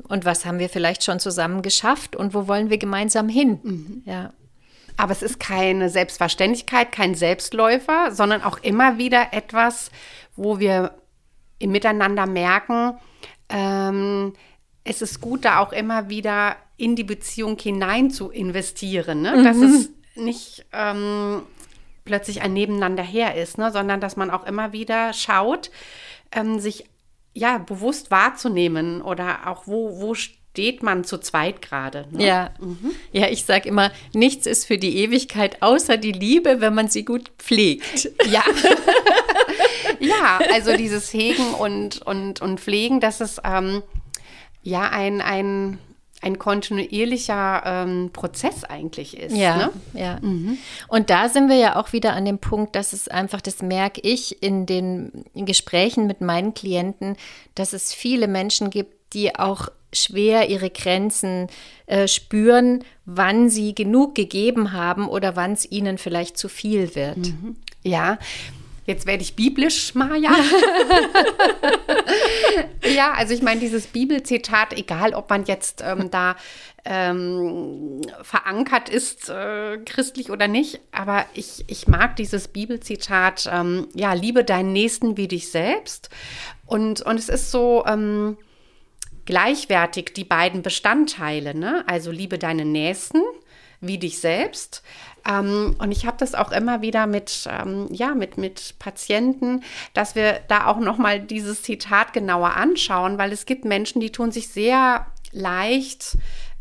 Und 0.10 0.25
was 0.25 0.46
haben 0.46 0.60
wir 0.60 0.69
vielleicht 0.69 1.03
schon 1.03 1.19
zusammen 1.19 1.62
geschafft 1.62 2.15
und 2.15 2.34
wo 2.34 2.48
wollen 2.48 2.69
wir 2.69 2.77
gemeinsam 2.77 3.29
hin? 3.29 3.60
Mhm. 3.63 4.03
Ja. 4.05 4.34
Aber 4.98 5.12
es 5.12 5.22
ist 5.22 5.39
keine 5.39 5.89
Selbstverständlichkeit, 5.89 6.91
kein 6.91 7.15
Selbstläufer, 7.15 8.12
sondern 8.12 8.43
auch 8.43 8.57
immer 8.60 8.98
wieder 8.98 9.27
etwas, 9.31 9.89
wo 10.36 10.60
wir 10.60 10.96
im 11.60 11.72
Miteinander 11.72 12.25
merken, 12.25 12.98
ähm, 13.50 14.34
es 14.84 15.01
ist 15.01 15.22
gut, 15.22 15.46
da 15.46 15.60
auch 15.60 15.74
immer 15.74 16.10
wieder 16.10 16.55
in 16.77 16.96
die 16.96 17.03
Beziehung 17.03 17.57
hinein 17.60 18.12
zu 18.12 18.29
investieren. 18.29 19.22
Ne? 19.22 19.38
Mhm. 19.38 19.43
Dass 19.43 19.57
es 19.57 19.89
nicht 20.15 20.65
ähm, 20.72 21.41
plötzlich 22.05 22.41
ein 22.41 22.53
Nebeneinander 22.53 23.03
her 23.03 23.36
ist, 23.36 23.57
ne? 23.57 23.72
sondern 23.72 24.00
dass 24.00 24.15
man 24.15 24.29
auch 24.29 24.46
immer 24.46 24.72
wieder 24.74 25.13
schaut, 25.13 25.72
ähm, 26.31 26.60
sich 26.60 26.86
ja 27.34 27.57
bewusst 27.57 28.12
wahrzunehmen 28.12 29.01
oder 29.01 29.48
auch 29.48 29.67
wo, 29.67 30.00
wo 30.00 30.13
steht 30.13 30.81
man 30.81 31.03
zu 31.03 31.19
zweit 31.19 31.62
gerade. 31.62 32.07
Ne? 32.12 32.25
Ja. 32.25 32.50
Mhm. 32.60 32.91
ja, 33.12 33.27
ich 33.27 33.46
sage 33.46 33.69
immer, 33.69 33.91
nichts 34.13 34.48
ist 34.48 34.65
für 34.65 34.77
die 34.77 34.98
Ewigkeit 34.98 35.62
außer 35.62 35.98
die 35.98 36.12
Liebe, 36.12 36.62
wenn 36.62 36.74
man 36.74 36.88
sie 36.88 37.05
gut 37.05 37.31
pflegt. 37.38 38.12
Ja. 38.25 38.43
ja, 40.00 40.39
also 40.51 40.75
dieses 40.75 41.13
Hegen 41.13 41.53
und, 41.53 42.01
und, 42.01 42.41
und 42.41 42.60
Pflegen, 42.60 43.00
das 43.00 43.22
ist 43.22 43.41
ähm, 43.43 43.84
ja 44.63 44.89
ein, 44.89 45.22
ein 45.22 45.77
ein 46.21 46.39
kontinuierlicher 46.39 47.63
ähm, 47.65 48.09
Prozess 48.12 48.63
eigentlich 48.63 49.17
ist. 49.17 49.36
Ja, 49.36 49.57
ne? 49.57 49.71
ja. 49.93 50.19
Mhm. 50.21 50.57
Und 50.88 51.09
da 51.09 51.29
sind 51.29 51.50
wir 51.50 51.57
ja 51.57 51.75
auch 51.75 51.93
wieder 51.93 52.13
an 52.13 52.25
dem 52.25 52.39
Punkt, 52.39 52.75
dass 52.75 52.93
es 52.93 53.07
einfach, 53.07 53.41
das 53.41 53.62
merke 53.62 54.01
ich 54.01 54.41
in 54.41 54.65
den 54.65 55.25
Gesprächen 55.36 56.07
mit 56.07 56.21
meinen 56.21 56.53
Klienten, 56.53 57.17
dass 57.55 57.74
es 57.74 57.93
viele 57.93 58.27
Menschen 58.27 58.69
gibt, 58.69 59.13
die 59.13 59.36
auch 59.36 59.69
schwer 59.93 60.50
ihre 60.50 60.69
Grenzen 60.69 61.47
äh, 61.86 62.07
spüren, 62.07 62.83
wann 63.05 63.50
sie 63.50 63.74
genug 63.74 64.15
gegeben 64.15 64.74
haben 64.74 65.07
oder 65.07 65.36
wann 65.36 65.53
es 65.53 65.69
ihnen 65.69 65.97
vielleicht 65.97 66.38
zu 66.38 66.50
viel 66.50 66.95
wird. 66.95 67.17
Mhm. 67.17 67.55
Ja, 67.83 68.17
Jetzt 68.88 69.06
werde 69.06 69.22
ich 69.22 69.36
biblisch, 69.36 69.94
Maja. 69.96 70.32
ja, 72.96 73.12
also 73.12 73.34
ich 73.34 73.41
meine, 73.41 73.60
dieses 73.60 73.88
Bibelzitat, 73.88 74.72
egal 74.72 75.13
ob 75.13 75.29
man 75.29 75.44
jetzt 75.44 75.84
ähm, 75.86 76.10
da 76.10 76.38
ähm, 76.86 78.00
verankert 78.22 78.88
ist, 78.88 79.27
äh, 79.27 79.79
christlich 79.79 80.32
oder 80.32 80.48
nicht, 80.48 80.79
aber 80.94 81.25
ich, 81.34 81.65
ich 81.67 81.89
mag 81.89 82.15
dieses 82.15 82.48
Bibelzitat, 82.48 83.50
ähm, 83.51 83.89
ja, 83.94 84.13
liebe 84.13 84.46
deinen 84.46 84.72
Nächsten 84.72 85.17
wie 85.17 85.27
dich 85.27 85.51
selbst. 85.51 86.10
Und, 86.65 87.01
und 87.01 87.20
es 87.20 87.27
ist 87.27 87.51
so, 87.51 87.84
ähm, 87.86 88.38
gleichwertig 89.25 90.13
die 90.15 90.24
beiden 90.24 90.62
Bestandteile, 90.62 91.53
ne? 91.53 91.84
Also 91.88 92.12
liebe 92.12 92.39
deinen 92.39 92.72
Nächsten 92.72 93.22
wie 93.81 93.98
dich 93.98 94.19
selbst. 94.19 94.84
Ähm, 95.27 95.75
und 95.79 95.91
ich 95.91 96.05
habe 96.05 96.17
das 96.19 96.36
auch 96.36 96.51
immer 96.51 96.81
wieder 96.81 97.07
mit, 97.07 97.48
ähm, 97.50 97.88
ja, 97.91 98.15
mit, 98.15 98.38
mit 98.38 98.75
Patienten, 98.79 99.63
dass 99.93 100.15
wir 100.15 100.39
da 100.48 100.67
auch 100.67 100.79
nochmal 100.79 101.19
dieses 101.19 101.63
Zitat 101.63 102.13
genauer 102.13 102.55
anschauen, 102.55 103.17
weil 103.17 103.31
es 103.31 103.46
gibt 103.46 103.65
Menschen, 103.65 104.00
die 104.00 104.12
tun 104.12 104.31
sich 104.31 104.48
sehr 104.50 105.07
leicht 105.31 106.17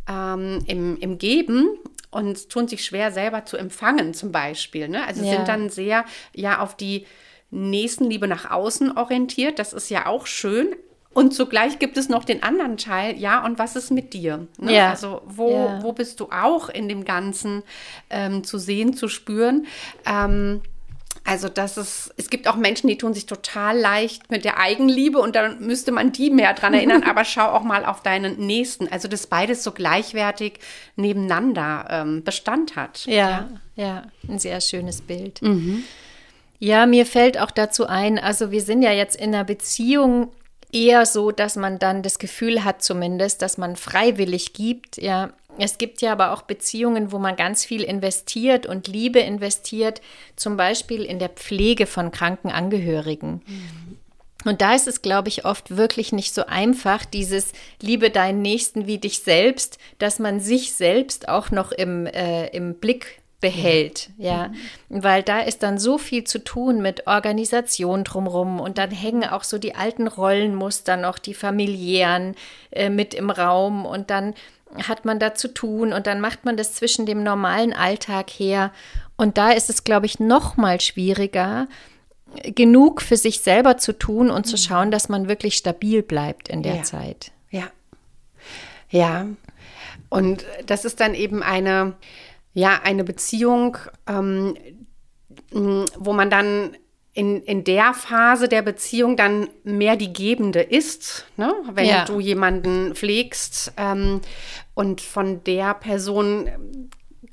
ähm, 0.09 0.63
im, 0.67 0.97
im 0.99 1.19
Geben 1.19 1.69
und 2.11 2.49
tun 2.51 2.69
sich 2.69 2.85
schwer 2.85 3.13
selber 3.13 3.45
zu 3.45 3.57
empfangen 3.57 4.15
zum 4.15 4.33
Beispiel. 4.33 4.89
Ne? 4.89 5.07
Also 5.07 5.25
ja. 5.25 5.33
sind 5.33 5.49
dann 5.49 5.71
sehr 5.71 6.05
ja 6.35 6.61
auf 6.61 6.77
die 6.77 7.07
Nächstenliebe 7.51 8.27
nach 8.27 8.51
außen 8.51 8.97
orientiert. 8.97 9.59
Das 9.59 9.73
ist 9.73 9.91
ja 9.91 10.07
auch 10.07 10.27
schön, 10.27 10.75
und 11.17 11.33
zugleich 11.33 11.79
gibt 11.79 11.97
es 11.97 12.11
noch 12.11 12.27
den 12.27 12.43
anderen 12.43 12.77
Teil, 12.77 13.17
ja, 13.17 13.43
und 13.43 13.59
was 13.59 13.75
ist 13.75 13.91
mit 13.91 14.13
dir? 14.13 14.49
Ne? 14.59 14.75
Ja. 14.75 14.91
Also 14.91 15.23
wo, 15.25 15.51
ja. 15.51 15.83
wo 15.83 15.95
bist 15.95 16.21
du 16.21 16.29
auch 16.31 16.69
in 16.69 16.91
dem 16.91 17.07
Ganzen 17.07 17.63
ähm, 18.11 18.45
zu 18.45 18.59
sehen, 18.59 18.93
zu 18.93 19.09
spüren? 19.09 19.67
Ähm, 20.05 20.61
also 21.25 21.49
das 21.49 21.79
ist, 21.79 22.13
es 22.19 22.29
gibt 22.29 22.47
auch 22.47 22.57
Menschen, 22.57 22.89
die 22.89 22.99
tun 22.99 23.15
sich 23.15 23.25
total 23.25 23.79
leicht 23.79 24.31
mit 24.31 24.45
der 24.45 24.61
Eigenliebe 24.61 25.19
und 25.19 25.35
dann 25.35 25.67
müsste 25.67 25.91
man 25.91 26.13
die 26.13 26.29
mehr 26.29 26.53
dran 26.53 26.75
erinnern, 26.75 27.03
aber 27.09 27.25
schau 27.25 27.47
auch 27.47 27.63
mal 27.63 27.87
auf 27.87 28.03
deinen 28.03 28.37
Nächsten. 28.37 28.87
Also 28.87 29.09
dass 29.09 29.27
beides 29.27 29.65
so 29.65 29.73
gleichwertig 29.73 30.59
nebeneinander 30.97 31.87
ähm, 31.89 32.25
Bestand 32.25 32.77
hat. 32.77 33.07
Ja, 33.07 33.15
ja, 33.15 33.49
ja, 33.75 34.03
ein 34.29 34.39
sehr 34.39 34.61
schönes 34.61 35.01
Bild. 35.01 35.41
Mhm. 35.41 35.83
Ja, 36.59 36.85
mir 36.85 37.07
fällt 37.07 37.41
auch 37.41 37.51
dazu 37.51 37.87
ein, 37.87 38.19
also 38.19 38.51
wir 38.51 38.61
sind 38.61 38.83
ja 38.83 38.93
jetzt 38.93 39.17
in 39.17 39.35
einer 39.35 39.45
Beziehung 39.45 40.29
eher 40.73 41.07
so, 41.07 41.31
dass 41.31 41.57
man 41.57 41.79
dann 41.79 42.03
das 42.03 42.19
Gefühl 42.19 42.65
hat, 42.65 42.83
zumindest, 42.83 43.43
dass 43.43 43.59
man 43.59 43.77
freiwillig 43.77 44.53
gibt. 44.53 44.97
Ja, 44.99 45.31
es 45.59 45.79
gibt 45.79 46.03
ja 46.03 46.13
aber 46.13 46.33
auch 46.33 46.43
Beziehungen, 46.43 47.13
wo 47.13 47.19
man 47.19 47.37
ganz 47.37 47.65
viel 47.65 47.83
investiert 47.83 48.67
und 48.67 48.89
Liebe 48.89 49.21
investiert, 49.21 50.01
zum 50.37 50.57
Beispiel 50.57 51.05
in 51.05 51.19
der 51.19 51.31
Pflege 51.31 51.87
von 51.87 52.11
kranken 52.11 52.51
Angehörigen. 52.51 53.43
Mhm. 53.47 53.99
Und 54.45 54.61
da 54.61 54.75
ist 54.75 54.87
es, 54.87 55.03
glaube 55.03 55.29
ich, 55.29 55.45
oft 55.45 55.77
wirklich 55.77 56.13
nicht 56.13 56.33
so 56.33 56.47
einfach, 56.47 57.05
dieses 57.05 57.53
Liebe 57.81 58.11
deinen 58.11 58.43
Nächsten 58.43 58.87
wie 58.87 58.99
dich 58.99 59.21
selbst, 59.21 59.79
dass 59.99 60.21
man 60.21 60.39
sich 60.39 60.73
selbst 60.73 61.29
auch 61.29 61.51
noch 61.51 61.73
im, 61.73 62.07
äh, 62.07 62.47
im 62.49 62.75
Blick 62.75 63.21
behält, 63.47 64.11
ja, 64.19 64.49
mhm. 64.49 65.05
weil 65.05 65.23
da 65.23 65.41
ist 65.41 65.63
dann 65.63 65.79
so 65.79 65.99
viel 65.99 66.25
zu 66.25 66.43
tun 66.43 66.83
mit 66.83 67.07
Organisation 67.07 68.03
drumherum 68.03 68.59
und 68.61 68.79
dann 68.79 68.91
hängen 68.91 69.29
auch 69.29 69.45
so 69.45 69.59
die 69.59 69.77
alten 69.77 70.09
Rollenmuster 70.09 70.97
noch, 70.97 71.19
die 71.19 71.35
familiären 71.35 72.35
äh, 72.73 72.91
mit 72.91 73.15
im 73.15 73.31
Raum 73.31 73.87
und 73.87 74.11
dann 74.11 74.35
hat 74.89 75.05
man 75.05 75.21
da 75.21 75.35
zu 75.35 75.55
tun 75.55 75.93
und 75.93 76.09
dann 76.09 76.21
macht 76.21 76.45
man 76.45 76.57
das 76.57 76.75
zwischen 76.75 77.07
dem 77.07 77.23
normalen 77.23 77.73
Alltag 77.73 78.31
her 78.31 78.73
und 79.17 79.39
da 79.39 79.53
ist 79.53 79.71
es, 79.71 79.85
glaube 79.85 80.07
ich, 80.07 80.19
noch 80.19 80.57
mal 80.57 80.81
schwieriger, 80.81 81.69
genug 82.43 83.01
für 83.01 83.17
sich 83.17 83.41
selber 83.41 83.79
zu 83.79 83.93
tun 83.97 84.29
und 84.29 84.47
mhm. 84.47 84.51
zu 84.51 84.59
schauen, 84.59 84.91
dass 84.91 85.09
man 85.09 85.29
wirklich 85.29 85.57
stabil 85.57 86.03
bleibt 86.03 86.49
in 86.49 86.65
der 86.65 86.77
ja. 86.77 86.83
Zeit. 86.83 87.31
Ja, 87.51 87.71
ja. 88.91 89.27
Und 90.09 90.45
das 90.67 90.85
ist 90.85 91.01
dann 91.01 91.15
eben 91.15 91.43
eine 91.43 91.95
ja, 92.57 92.81
eine 92.83 93.05
Beziehung, 93.05 93.77
ähm, 94.07 94.55
wo 95.51 96.15
man 96.15 96.31
dann 96.31 96.75
in, 97.13 97.43
in 97.43 97.65
der 97.65 97.93
Phase 97.93 98.49
der 98.49 98.63
Beziehung 98.63 99.15
dann 99.15 99.49
mehr 99.63 99.97
die 99.97 100.15
Gebende 100.15 100.63
ist, 100.63 101.27
ne? 101.37 101.55
wenn 101.75 101.85
ja. 101.85 102.07
du 102.07 102.19
jemanden 102.19 102.95
pflegst 102.95 103.75
ähm, 103.77 104.23
und 104.75 105.03
von 105.03 105.45
der 105.45 105.75
Person 105.75 106.49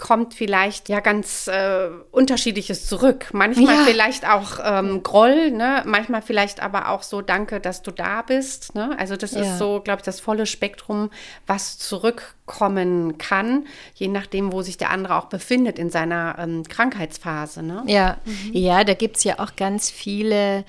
kommt 0.04 0.34
vielleicht 0.34 0.90
ja 0.90 1.00
ganz 1.00 1.48
äh, 1.48 1.88
unterschiedliches 2.12 2.88
zurück. 2.88 3.30
Manchmal 3.32 3.76
ja. 3.76 3.84
vielleicht 3.86 4.28
auch 4.28 4.60
ähm, 4.62 5.02
Groll, 5.02 5.50
ne? 5.52 5.82
manchmal 5.86 6.22
vielleicht 6.22 6.62
aber 6.62 6.90
auch 6.90 7.04
so, 7.04 7.22
danke, 7.22 7.62
dass 7.62 7.84
du 7.84 7.92
da 7.92 8.22
bist. 8.22 8.76
Ne? 8.76 8.98
Also 9.00 9.16
das 9.16 9.32
ja. 9.32 9.44
ist 9.44 9.60
so, 9.60 9.80
glaube 9.80 10.02
ich, 10.02 10.04
das 10.04 10.20
volle 10.20 10.46
Spektrum, 10.46 11.10
was 11.48 11.78
zurückkommen 11.78 13.18
kann, 13.18 13.66
je 13.96 14.10
nachdem, 14.10 14.52
wo 14.52 14.62
sich 14.62 14.76
der 14.76 14.90
andere 14.90 15.16
auch 15.16 15.28
befindet 15.28 15.80
in 15.80 15.90
seiner 15.90 16.36
ähm, 16.38 16.64
Krankheitsphase. 16.68 17.64
Ne? 17.64 17.84
Ja. 17.88 18.18
Mhm. 18.26 18.52
ja, 18.52 18.84
da 18.84 18.96
gibt 18.96 19.16
es 19.16 19.24
ja 19.24 19.40
auch 19.40 19.56
ganz 19.56 19.90
viele 19.90 20.66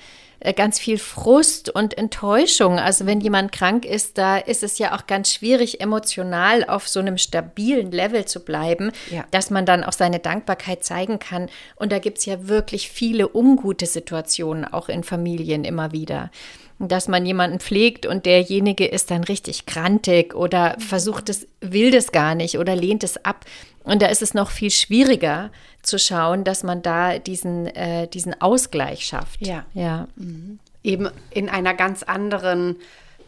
ganz 0.55 0.79
viel 0.79 0.97
Frust 0.97 1.69
und 1.69 1.97
Enttäuschung. 1.97 2.79
Also 2.79 3.05
wenn 3.05 3.21
jemand 3.21 3.51
krank 3.51 3.85
ist, 3.85 4.17
da 4.17 4.37
ist 4.37 4.63
es 4.63 4.77
ja 4.77 4.95
auch 4.95 5.07
ganz 5.07 5.31
schwierig, 5.31 5.81
emotional 5.81 6.63
auf 6.65 6.87
so 6.87 6.99
einem 6.99 7.17
stabilen 7.17 7.91
Level 7.91 8.25
zu 8.25 8.43
bleiben, 8.43 8.91
ja. 9.09 9.25
dass 9.31 9.49
man 9.49 9.65
dann 9.65 9.83
auch 9.83 9.93
seine 9.93 10.19
Dankbarkeit 10.19 10.83
zeigen 10.83 11.19
kann. 11.19 11.49
Und 11.75 11.91
da 11.91 11.99
gibt 11.99 12.19
es 12.19 12.25
ja 12.25 12.47
wirklich 12.47 12.89
viele 12.89 13.29
ungute 13.33 13.85
Situationen, 13.85 14.65
auch 14.65 14.89
in 14.89 15.03
Familien 15.03 15.63
immer 15.63 15.91
wieder 15.91 16.31
dass 16.79 17.07
man 17.07 17.25
jemanden 17.25 17.59
pflegt 17.59 18.05
und 18.05 18.25
derjenige 18.25 18.85
ist 18.85 19.11
dann 19.11 19.23
richtig 19.23 19.65
krantig 19.65 20.35
oder 20.35 20.75
versucht 20.79 21.29
es, 21.29 21.47
will 21.61 21.91
das 21.91 22.11
gar 22.11 22.35
nicht 22.35 22.57
oder 22.57 22.75
lehnt 22.75 23.03
es 23.03 23.23
ab. 23.23 23.45
Und 23.83 24.01
da 24.01 24.07
ist 24.07 24.21
es 24.21 24.33
noch 24.33 24.49
viel 24.49 24.71
schwieriger 24.71 25.51
zu 25.83 25.99
schauen, 25.99 26.43
dass 26.43 26.63
man 26.63 26.81
da 26.81 27.19
diesen, 27.19 27.67
äh, 27.67 28.07
diesen 28.07 28.39
Ausgleich 28.41 29.05
schafft. 29.05 29.45
Ja. 29.45 29.65
ja. 29.73 30.07
Mhm. 30.15 30.59
Eben 30.83 31.09
in 31.29 31.49
einer 31.49 31.73
ganz 31.73 32.03
anderen 32.03 32.77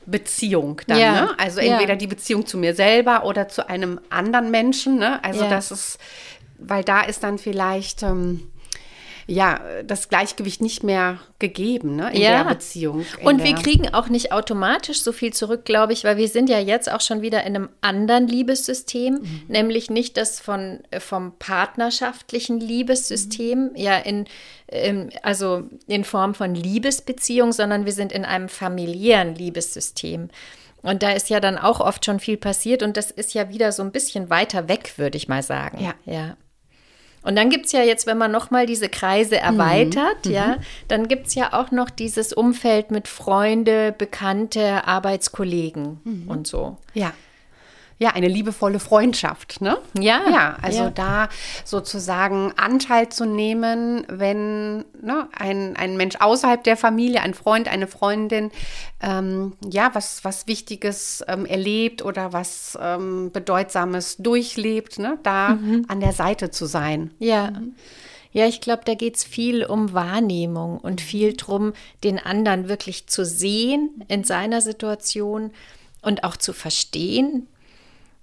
Beziehung 0.06 0.82
dann, 0.88 1.00
ja. 1.00 1.12
ne? 1.12 1.30
Also 1.38 1.60
entweder 1.60 1.94
ja. 1.94 1.98
die 1.98 2.08
Beziehung 2.08 2.46
zu 2.46 2.58
mir 2.58 2.74
selber 2.74 3.26
oder 3.26 3.50
zu 3.50 3.70
einem 3.70 4.00
anderen 4.10 4.52
Menschen, 4.52 4.98
ne? 4.98 5.24
Also 5.24 5.44
ja. 5.44 5.50
das 5.50 5.72
ist, 5.72 6.00
weil 6.58 6.84
da 6.84 7.02
ist 7.02 7.24
dann 7.24 7.38
vielleicht. 7.38 8.04
Ähm, 8.04 8.50
ja, 9.30 9.60
das 9.84 10.08
Gleichgewicht 10.08 10.62
nicht 10.62 10.84
mehr 10.84 11.20
gegeben 11.38 11.98
ne, 11.98 12.12
in 12.14 12.22
ja. 12.22 12.44
der 12.44 12.50
Beziehung. 12.50 13.06
In 13.20 13.28
und 13.28 13.44
wir 13.44 13.56
kriegen 13.56 13.94
auch 13.94 14.08
nicht 14.08 14.32
automatisch 14.32 15.02
so 15.02 15.12
viel 15.12 15.34
zurück, 15.34 15.66
glaube 15.66 15.92
ich, 15.92 16.06
weil 16.06 16.16
wir 16.16 16.30
sind 16.30 16.50
ja 16.50 16.60
jetzt 16.60 16.90
auch 16.90 17.02
schon 17.02 17.22
wieder 17.22 17.44
in 17.44 17.56
einem 17.56 17.70
anderen 17.82 18.28
Liebessystem, 18.28 19.16
mhm. 19.16 19.42
nämlich 19.50 19.90
nicht 19.90 20.16
das 20.16 20.40
von, 20.40 20.80
äh, 20.92 21.02
vom 21.02 21.34
partnerschaftlichen 21.38 22.62
Liebessystem, 22.62 23.72
mhm. 23.72 23.76
ja, 23.76 23.98
in, 23.98 24.26
in, 24.68 25.12
also 25.24 25.64
in 25.88 26.06
Form 26.06 26.34
von 26.34 26.56
Liebesbeziehung, 26.56 27.52
sondern 27.52 27.86
wir 27.86 27.94
sind 27.94 28.14
in 28.14 28.24
einem 28.24 28.48
familiären 28.48 29.36
Liebessystem. 29.36 30.30
Und 30.84 31.04
da 31.04 31.12
ist 31.12 31.30
ja 31.30 31.42
dann 31.42 31.58
auch 31.58 31.82
oft 31.82 32.06
schon 32.06 32.22
viel 32.22 32.38
passiert 32.38 32.82
und 32.82 32.96
das 32.96 33.12
ist 33.12 33.34
ja 33.34 33.50
wieder 33.50 33.74
so 33.74 33.84
ein 33.84 33.92
bisschen 33.92 34.30
weiter 34.30 34.70
weg, 34.70 34.94
würde 34.96 35.18
ich 35.18 35.28
mal 35.28 35.44
sagen. 35.44 35.84
Ja. 35.84 35.96
ja. 36.06 36.38
Und 37.28 37.36
dann 37.36 37.50
gibt 37.50 37.66
es 37.66 37.74
ja 37.74 37.82
jetzt, 37.84 38.08
wenn 38.08 38.18
man 38.18 38.32
nochmal 38.32 38.66
diese 38.66 38.88
Kreise 38.88 39.36
mhm. 39.36 39.60
erweitert, 39.60 40.26
mhm. 40.26 40.32
ja, 40.32 40.58
dann 40.88 41.10
gibt 41.10 41.28
es 41.28 41.36
ja 41.36 41.52
auch 41.52 41.72
noch 41.72 41.90
dieses 41.90 42.32
Umfeld 42.32 42.90
mit 42.90 43.10
Freunde, 43.10 43.94
Bekannte, 43.96 44.88
Arbeitskollegen 44.88 46.00
mhm. 46.06 46.24
und 46.30 46.48
so. 46.48 46.78
Ja 46.94 47.12
ja, 48.00 48.10
eine 48.12 48.28
liebevolle 48.28 48.80
Freundschaft, 48.80 49.60
ne? 49.62 49.78
Ja. 49.98 50.22
Ja, 50.30 50.58
also 50.62 50.84
ja. 50.84 50.90
da 50.92 51.30
sozusagen 51.66 52.54
Anteil 52.56 53.10
zu 53.10 53.26
nehmen, 53.26 54.06
wenn 54.08 54.86
ne, 55.02 55.28
ein, 55.36 55.76
ein 55.76 55.98
Mensch 55.98 56.16
außerhalb 56.20 56.64
der 56.64 56.78
Familie, 56.78 57.22
ein 57.22 57.34
Freund, 57.34 57.68
eine 57.68 57.88
Freundin, 57.88 58.52
ähm, 59.02 59.54
ja, 59.68 59.90
was, 59.94 60.24
was 60.24 60.48
Wichtiges 60.48 61.24
ähm, 61.28 61.46
erlebt 61.46 62.04
oder 62.04 62.34
was 62.34 62.78
ähm, 62.80 63.32
Bedeutsames 63.32 64.18
durchlebt, 64.18 65.00
ne? 65.00 65.18
Da 65.24 65.56
mhm. 65.56 65.86
an 65.88 66.00
der 66.00 66.14
Seite 66.14 66.52
zu 66.52 66.66
sein. 66.66 67.12
Ja. 67.20 67.52
Mhm. 67.52 67.76
Ja, 68.32 68.46
ich 68.46 68.62
glaube, 68.62 68.84
da 68.86 68.94
geht 68.94 69.16
es 69.16 69.24
viel 69.24 69.66
um 69.66 69.94
Wahrnehmung 69.94 70.78
und 70.78 71.02
viel 71.02 71.34
darum, 71.34 71.74
den 72.04 72.20
anderen 72.20 72.70
wirklich 72.70 73.08
zu 73.08 73.26
sehen 73.26 74.04
in 74.10 74.24
seiner 74.24 74.62
Situation 74.62 75.52
und 76.04 76.24
auch 76.24 76.38
zu 76.38 76.54
verstehen, 76.54 77.48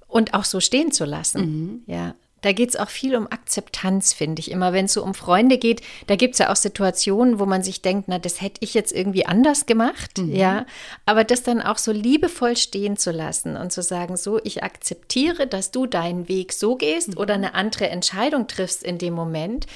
und 0.08 0.34
auch 0.34 0.44
so 0.44 0.60
stehen 0.60 0.92
zu 0.92 1.04
lassen. 1.04 1.40
Mhm. 1.40 1.82
Ja, 1.86 2.14
da 2.44 2.52
geht 2.52 2.68
es 2.68 2.76
auch 2.76 2.90
viel 2.90 3.16
um 3.16 3.26
Akzeptanz, 3.26 4.12
finde 4.12 4.40
ich. 4.40 4.50
Immer 4.50 4.74
wenn 4.74 4.84
es 4.84 4.92
so 4.92 5.02
um 5.02 5.14
Freunde 5.14 5.56
geht, 5.56 5.80
da 6.08 6.16
gibt 6.16 6.34
es 6.34 6.40
ja 6.40 6.52
auch 6.52 6.56
Situationen, 6.56 7.38
wo 7.38 7.46
man 7.46 7.62
sich 7.62 7.80
denkt, 7.80 8.08
na, 8.08 8.18
das 8.18 8.42
hätte 8.42 8.58
ich 8.60 8.74
jetzt 8.74 8.92
irgendwie 8.92 9.24
anders 9.24 9.64
gemacht, 9.64 10.18
mhm. 10.18 10.34
ja. 10.34 10.66
Aber 11.06 11.24
das 11.24 11.42
dann 11.42 11.62
auch 11.62 11.78
so 11.78 11.90
liebevoll 11.90 12.58
stehen 12.58 12.98
zu 12.98 13.12
lassen 13.12 13.56
und 13.56 13.72
zu 13.72 13.82
sagen, 13.82 14.18
so, 14.18 14.40
ich 14.44 14.62
akzeptiere, 14.62 15.46
dass 15.46 15.70
du 15.70 15.86
deinen 15.86 16.28
Weg 16.28 16.52
so 16.52 16.76
gehst 16.76 17.14
mhm. 17.14 17.18
oder 17.18 17.32
eine 17.32 17.54
andere 17.54 17.88
Entscheidung 17.88 18.46
triffst 18.46 18.82
in 18.82 18.98
dem 18.98 19.14
Moment, 19.14 19.66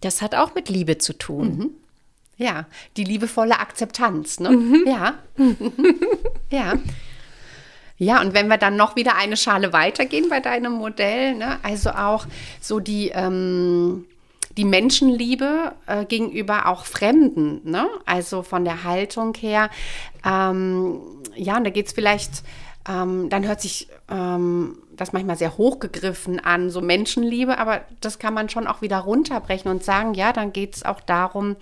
das 0.00 0.22
hat 0.22 0.34
auch 0.34 0.54
mit 0.54 0.70
Liebe 0.70 0.96
zu 0.96 1.12
tun. 1.12 1.56
Mhm. 1.56 1.70
Ja, 2.38 2.66
die 2.96 3.04
liebevolle 3.04 3.60
Akzeptanz, 3.60 4.40
ne? 4.40 4.50
Mhm. 4.50 4.84
Ja. 4.86 5.14
ja. 6.50 6.74
Ja, 7.96 8.20
und 8.20 8.34
wenn 8.34 8.48
wir 8.48 8.58
dann 8.58 8.76
noch 8.76 8.96
wieder 8.96 9.16
eine 9.16 9.36
Schale 9.36 9.72
weitergehen 9.72 10.28
bei 10.28 10.40
deinem 10.40 10.72
Modell, 10.72 11.34
ne? 11.34 11.58
also 11.62 11.90
auch 11.90 12.26
so 12.60 12.80
die, 12.80 13.10
ähm, 13.14 14.06
die 14.56 14.64
Menschenliebe 14.64 15.72
äh, 15.86 16.04
gegenüber 16.04 16.66
auch 16.66 16.86
Fremden, 16.86 17.60
ne? 17.70 17.88
also 18.04 18.42
von 18.42 18.64
der 18.64 18.82
Haltung 18.84 19.34
her. 19.34 19.70
Ähm, 20.24 21.00
ja, 21.36 21.56
und 21.56 21.64
da 21.64 21.70
geht 21.70 21.86
es 21.86 21.92
vielleicht, 21.92 22.42
ähm, 22.88 23.28
dann 23.30 23.46
hört 23.46 23.60
sich 23.60 23.88
ähm, 24.10 24.78
das 24.96 25.12
manchmal 25.12 25.36
sehr 25.36 25.56
hochgegriffen 25.56 26.40
an, 26.40 26.70
so 26.70 26.80
Menschenliebe, 26.80 27.58
aber 27.58 27.82
das 28.00 28.18
kann 28.18 28.34
man 28.34 28.48
schon 28.48 28.66
auch 28.66 28.82
wieder 28.82 28.98
runterbrechen 28.98 29.70
und 29.70 29.84
sagen, 29.84 30.14
ja, 30.14 30.32
dann 30.32 30.52
geht 30.52 30.76
es 30.76 30.84
auch 30.84 31.00
darum, 31.00 31.56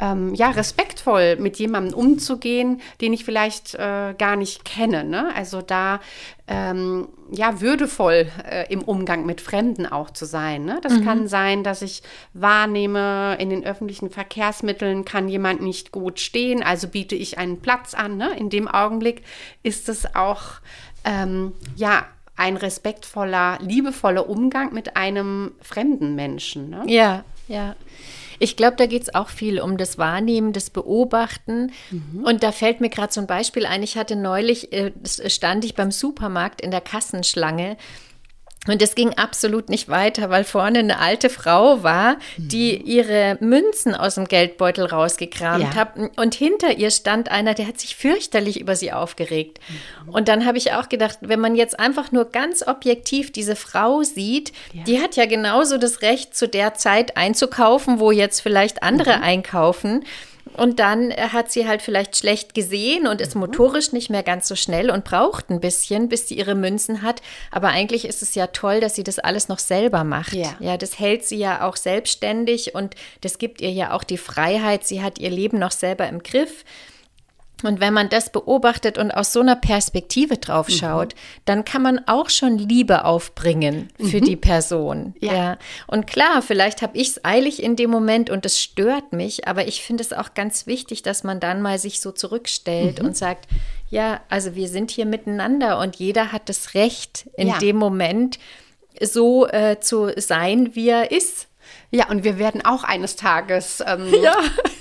ähm, 0.00 0.34
ja, 0.34 0.50
respektvoll 0.50 1.36
mit 1.36 1.56
jemandem 1.56 1.94
umzugehen, 1.94 2.80
den 3.00 3.12
ich 3.12 3.24
vielleicht 3.24 3.74
äh, 3.74 4.14
gar 4.18 4.36
nicht 4.36 4.64
kenne. 4.64 5.04
Ne? 5.04 5.32
Also 5.36 5.62
da 5.62 6.00
ähm, 6.48 7.08
ja 7.30 7.60
würdevoll 7.60 8.26
äh, 8.50 8.70
im 8.72 8.82
Umgang 8.82 9.24
mit 9.24 9.40
Fremden 9.40 9.86
auch 9.86 10.10
zu 10.10 10.24
sein. 10.24 10.64
Ne? 10.64 10.80
Das 10.82 10.94
mhm. 10.94 11.04
kann 11.04 11.28
sein, 11.28 11.62
dass 11.62 11.80
ich 11.80 12.02
wahrnehme, 12.32 13.36
in 13.38 13.50
den 13.50 13.64
öffentlichen 13.64 14.10
Verkehrsmitteln 14.10 15.04
kann 15.04 15.28
jemand 15.28 15.62
nicht 15.62 15.92
gut 15.92 16.18
stehen, 16.18 16.62
also 16.62 16.88
biete 16.88 17.14
ich 17.14 17.38
einen 17.38 17.60
Platz 17.60 17.94
an. 17.94 18.16
Ne? 18.16 18.36
In 18.36 18.50
dem 18.50 18.66
Augenblick 18.66 19.22
ist 19.62 19.88
es 19.88 20.14
auch 20.16 20.42
ähm, 21.04 21.52
ja 21.76 22.04
ein 22.36 22.56
respektvoller, 22.56 23.58
liebevoller 23.60 24.28
Umgang 24.28 24.72
mit 24.72 24.96
einem 24.96 25.52
fremden 25.60 26.14
Menschen. 26.14 26.70
Ne? 26.70 26.82
Ja, 26.86 27.24
ja. 27.48 27.76
Ich 28.40 28.56
glaube, 28.56 28.76
da 28.76 28.86
geht 28.86 29.02
es 29.02 29.14
auch 29.14 29.28
viel 29.28 29.60
um 29.60 29.76
das 29.76 29.96
Wahrnehmen, 29.96 30.52
das 30.52 30.70
Beobachten. 30.70 31.72
Mhm. 31.90 32.24
Und 32.24 32.42
da 32.42 32.50
fällt 32.50 32.80
mir 32.80 32.90
gerade 32.90 33.12
so 33.12 33.20
ein 33.20 33.28
Beispiel 33.28 33.64
ein. 33.64 33.82
Ich 33.82 33.96
hatte 33.96 34.16
neulich, 34.16 34.72
äh, 34.72 34.92
stand 35.04 35.64
ich 35.64 35.74
beim 35.74 35.92
Supermarkt 35.92 36.60
in 36.60 36.72
der 36.72 36.80
Kassenschlange 36.80 37.76
und 38.66 38.80
es 38.80 38.94
ging 38.94 39.14
absolut 39.14 39.68
nicht 39.68 39.88
weiter, 39.88 40.30
weil 40.30 40.44
vorne 40.44 40.78
eine 40.78 40.98
alte 40.98 41.28
Frau 41.28 41.82
war, 41.82 42.16
die 42.36 42.78
mhm. 42.78 42.86
ihre 42.86 43.38
Münzen 43.40 43.94
aus 43.94 44.14
dem 44.14 44.26
Geldbeutel 44.26 44.86
rausgekramt 44.86 45.62
ja. 45.62 45.74
hat. 45.74 45.96
Und 46.16 46.34
hinter 46.34 46.76
ihr 46.78 46.90
stand 46.90 47.30
einer, 47.30 47.54
der 47.54 47.66
hat 47.66 47.78
sich 47.78 47.96
fürchterlich 47.96 48.60
über 48.60 48.74
sie 48.74 48.92
aufgeregt. 48.92 49.58
Mhm. 49.68 50.14
Und 50.14 50.28
dann 50.28 50.46
habe 50.46 50.58
ich 50.58 50.72
auch 50.72 50.88
gedacht, 50.88 51.18
wenn 51.20 51.40
man 51.40 51.54
jetzt 51.54 51.78
einfach 51.78 52.10
nur 52.10 52.26
ganz 52.26 52.66
objektiv 52.66 53.32
diese 53.32 53.56
Frau 53.56 54.02
sieht, 54.02 54.52
ja. 54.72 54.84
die 54.84 55.00
hat 55.00 55.16
ja 55.16 55.26
genauso 55.26 55.76
das 55.76 56.00
Recht, 56.02 56.34
zu 56.34 56.48
der 56.48 56.74
Zeit 56.74 57.16
einzukaufen, 57.16 58.00
wo 58.00 58.10
jetzt 58.10 58.40
vielleicht 58.40 58.82
andere 58.82 59.18
mhm. 59.18 59.22
einkaufen. 59.22 60.04
Und 60.56 60.78
dann 60.78 61.10
äh, 61.10 61.28
hat 61.32 61.50
sie 61.50 61.66
halt 61.66 61.82
vielleicht 61.82 62.16
schlecht 62.16 62.54
gesehen 62.54 63.06
und 63.06 63.20
ist 63.20 63.34
mhm. 63.34 63.42
motorisch 63.42 63.92
nicht 63.92 64.10
mehr 64.10 64.22
ganz 64.22 64.48
so 64.48 64.54
schnell 64.54 64.90
und 64.90 65.04
braucht 65.04 65.50
ein 65.50 65.60
bisschen, 65.60 66.08
bis 66.08 66.28
sie 66.28 66.36
ihre 66.36 66.54
Münzen 66.54 67.02
hat. 67.02 67.22
Aber 67.50 67.68
eigentlich 67.68 68.04
ist 68.04 68.22
es 68.22 68.34
ja 68.34 68.46
toll, 68.48 68.80
dass 68.80 68.94
sie 68.94 69.04
das 69.04 69.18
alles 69.18 69.48
noch 69.48 69.58
selber 69.58 70.04
macht. 70.04 70.32
Ja, 70.32 70.54
ja 70.60 70.76
das 70.76 70.98
hält 70.98 71.24
sie 71.24 71.36
ja 71.36 71.66
auch 71.66 71.76
selbstständig 71.76 72.74
und 72.74 72.94
das 73.20 73.38
gibt 73.38 73.60
ihr 73.60 73.70
ja 73.70 73.92
auch 73.92 74.04
die 74.04 74.18
Freiheit. 74.18 74.86
Sie 74.86 75.02
hat 75.02 75.18
ihr 75.18 75.30
Leben 75.30 75.58
noch 75.58 75.72
selber 75.72 76.08
im 76.08 76.22
Griff. 76.22 76.64
Und 77.66 77.80
wenn 77.80 77.94
man 77.94 78.08
das 78.08 78.30
beobachtet 78.30 78.98
und 78.98 79.10
aus 79.10 79.32
so 79.32 79.40
einer 79.40 79.56
Perspektive 79.56 80.36
drauf 80.36 80.68
schaut, 80.68 81.14
mhm. 81.14 81.18
dann 81.44 81.64
kann 81.64 81.82
man 81.82 82.00
auch 82.06 82.30
schon 82.30 82.58
Liebe 82.58 83.04
aufbringen 83.04 83.88
für 83.98 84.20
mhm. 84.20 84.24
die 84.24 84.36
Person. 84.36 85.14
Ja. 85.20 85.34
ja. 85.34 85.58
Und 85.86 86.06
klar, 86.06 86.42
vielleicht 86.42 86.82
habe 86.82 86.96
ich 86.96 87.08
es 87.08 87.24
eilig 87.24 87.62
in 87.62 87.76
dem 87.76 87.90
Moment 87.90 88.30
und 88.30 88.46
es 88.46 88.60
stört 88.60 89.12
mich, 89.12 89.48
aber 89.48 89.66
ich 89.66 89.82
finde 89.82 90.02
es 90.02 90.12
auch 90.12 90.34
ganz 90.34 90.66
wichtig, 90.66 91.02
dass 91.02 91.24
man 91.24 91.40
dann 91.40 91.62
mal 91.62 91.78
sich 91.78 92.00
so 92.00 92.12
zurückstellt 92.12 93.00
mhm. 93.00 93.08
und 93.08 93.16
sagt, 93.16 93.48
ja, 93.90 94.20
also 94.28 94.54
wir 94.54 94.68
sind 94.68 94.90
hier 94.90 95.06
miteinander 95.06 95.78
und 95.78 95.96
jeder 95.96 96.32
hat 96.32 96.48
das 96.48 96.74
Recht, 96.74 97.28
in 97.36 97.48
ja. 97.48 97.58
dem 97.58 97.76
Moment 97.76 98.38
so 99.00 99.46
äh, 99.48 99.80
zu 99.80 100.12
sein, 100.16 100.74
wie 100.74 100.88
er 100.88 101.10
ist. 101.10 101.48
Ja, 101.90 102.08
und 102.08 102.24
wir 102.24 102.38
werden 102.38 102.64
auch 102.64 102.84
eines 102.84 103.16
Tages 103.16 103.82
ähm, 103.86 104.12
ja. 104.22 104.36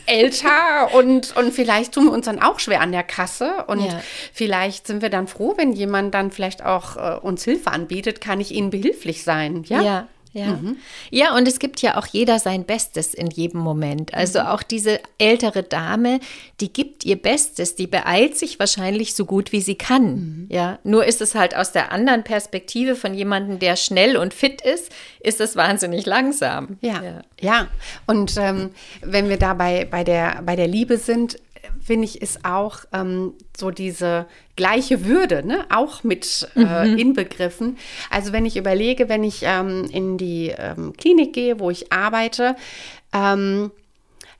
älter 0.06 0.94
und, 0.94 1.36
und 1.36 1.54
vielleicht 1.54 1.94
tun 1.94 2.06
wir 2.06 2.12
uns 2.12 2.26
dann 2.26 2.42
auch 2.42 2.60
schwer 2.60 2.82
an 2.82 2.92
der 2.92 3.04
Kasse. 3.04 3.66
Und 3.68 3.86
ja. 3.86 4.02
vielleicht 4.34 4.88
sind 4.88 5.02
wir 5.02 5.10
dann 5.10 5.28
froh, 5.28 5.54
wenn 5.58 5.74
jemand 5.74 6.14
dann 6.14 6.32
vielleicht 6.32 6.66
auch 6.66 6.98
äh, 6.98 7.20
uns 7.20 7.44
Hilfe 7.44 7.72
anbietet, 7.72 8.22
kann 8.22 8.40
ich 8.42 8.52
ihnen 8.52 8.70
behilflich 8.70 9.24
sein. 9.24 9.64
Ja. 9.68 9.82
ja. 9.82 10.08
Ja. 10.34 10.54
Mhm. 10.54 10.78
ja, 11.12 11.36
und 11.36 11.48
es 11.48 11.60
gibt 11.60 11.82
ja 11.82 11.98
auch 11.98 12.08
jeder 12.08 12.40
sein 12.40 12.66
Bestes 12.66 13.14
in 13.14 13.28
jedem 13.28 13.60
Moment. 13.60 14.16
Also 14.16 14.40
mhm. 14.40 14.48
auch 14.48 14.64
diese 14.64 15.00
ältere 15.20 15.62
Dame, 15.62 16.20
die 16.60 16.74
gibt 16.74 17.06
ihr 17.06 17.22
Bestes, 17.22 17.76
die 17.76 17.86
beeilt 17.86 18.36
sich 18.38 18.58
wahrscheinlich 18.58 19.14
so 19.14 19.26
gut 19.26 19.52
wie 19.52 19.62
sie 19.62 19.76
kann. 19.76 20.16
Mhm. 20.16 20.48
Ja, 20.50 20.80
nur 20.84 21.06
ist 21.06 21.22
es 21.22 21.36
halt 21.36 21.56
aus 21.56 21.72
der 21.72 21.92
anderen 21.92 22.24
Perspektive 22.24 22.96
von 22.96 23.14
jemandem, 23.14 23.60
der 23.60 23.76
schnell 23.76 24.18
und 24.18 24.34
fit 24.34 24.62
ist, 24.62 24.92
ist 25.20 25.40
es 25.40 25.56
wahnsinnig 25.56 26.08
langsam. 26.08 26.78
Ja, 26.82 27.04
ja. 27.04 27.22
ja. 27.40 27.68
Und 28.08 28.36
ähm, 28.38 28.72
wenn 29.02 29.30
wir 29.30 29.38
dabei 29.38 29.86
bei 29.86 30.04
der, 30.04 30.42
bei 30.44 30.56
der 30.56 30.68
Liebe 30.68 30.98
sind, 30.98 31.38
finde 31.82 32.06
ich, 32.06 32.22
ist 32.22 32.46
auch 32.46 32.80
ähm, 32.94 33.34
so 33.56 33.72
diese 33.72 34.26
gleiche 34.56 35.06
Würde, 35.06 35.46
ne? 35.46 35.66
auch 35.70 36.04
mit 36.04 36.48
äh, 36.56 36.88
mhm. 36.88 36.98
inbegriffen. 36.98 37.78
Also 38.10 38.34
wenn 38.34 38.46
ich 38.46 38.58
überlege, 38.58 39.10
wenn 39.10 39.24
ich 39.24 39.42
ähm, 39.44 39.86
in 39.92 40.18
die 40.18 40.54
ähm, 40.58 40.94
Klinik 40.98 41.34
gehe, 41.34 41.60
wo 41.60 41.70
ich 41.70 41.92
arbeite, 41.92 42.56
ähm, 43.14 43.72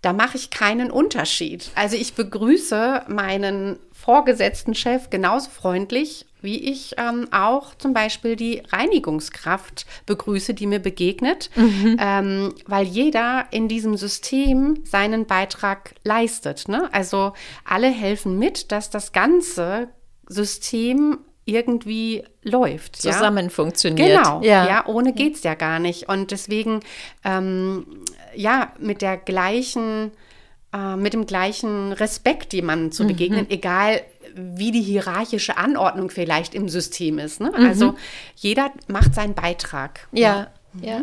da 0.02 0.12
mache 0.14 0.38
ich 0.38 0.50
keinen 0.50 0.92
Unterschied. 0.92 1.72
Also 1.76 1.96
ich 1.96 2.14
begrüße 2.14 3.04
meinen 3.08 3.80
vorgesetzten 3.94 4.76
Chef 4.76 5.10
genauso 5.10 5.50
freundlich 5.50 6.26
wie 6.44 6.58
ich 6.58 6.96
ähm, 6.98 7.28
auch 7.32 7.74
zum 7.76 7.94
Beispiel 7.94 8.36
die 8.36 8.62
Reinigungskraft 8.72 9.86
begrüße, 10.06 10.54
die 10.54 10.68
mir 10.68 10.80
begegnet, 10.80 11.50
mhm. 11.56 11.98
ähm, 12.00 12.54
weil 12.68 12.86
jeder 12.86 13.46
in 13.52 13.68
diesem 13.68 13.96
System 13.96 14.82
seinen 14.84 15.26
Beitrag 15.26 15.96
leistet. 16.04 16.68
Ne? 16.68 16.90
Also 16.94 17.34
alle 17.64 17.90
helfen 17.90 18.38
mit, 18.38 18.72
dass 18.72 18.90
das 18.90 19.14
ganze 19.14 19.88
System 20.28 21.20
irgendwie 21.46 22.24
läuft. 22.44 22.98
Zusammen 22.98 23.46
ja? 23.46 23.50
funktioniert. 23.50 24.24
Genau, 24.24 24.42
ja, 24.42 24.68
ja 24.68 24.86
ohne 24.86 25.14
geht 25.14 25.36
es 25.36 25.44
ja 25.44 25.56
gar 25.56 25.80
nicht. 25.80 26.10
Und 26.10 26.32
deswegen, 26.32 26.82
ähm, 27.24 27.86
ja, 28.36 28.74
mit 28.80 29.02
der 29.02 29.18
gleichen 29.18 30.12
äh, 30.74 30.96
mit 30.96 31.14
dem 31.14 31.28
gleichen 31.28 31.94
Respekt 31.94 32.52
jemandem 32.54 32.92
zu 32.92 33.04
mhm. 33.04 33.08
begegnen, 33.08 33.42
mhm. 33.42 33.52
egal 33.52 34.02
wie 34.36 34.72
die 34.72 34.82
hierarchische 34.82 35.58
Anordnung 35.58 36.10
vielleicht 36.10 36.56
im 36.56 36.70
System 36.70 37.20
ist. 37.20 37.40
Ne? 37.40 37.52
Mhm. 37.56 37.66
Also 37.66 37.96
jeder 38.36 38.72
macht 38.88 39.16
seinen 39.16 39.34
Beitrag. 39.34 40.08
Ja, 40.12 40.48
ja. 40.82 40.98
ja. 40.98 41.02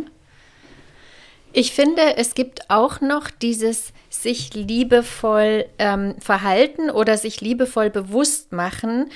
Ich 1.52 1.72
finde, 1.72 2.16
es 2.16 2.34
gibt 2.34 2.70
auch 2.70 3.00
noch 3.00 3.28
dieses 3.30 3.92
sich 4.08 4.54
liebevoll 4.54 5.66
ähm, 5.78 6.14
verhalten 6.20 6.90
oder 6.90 7.16
sich 7.16 7.40
liebevoll 7.40 7.90
bewusst 7.90 8.52
machen 8.52 9.10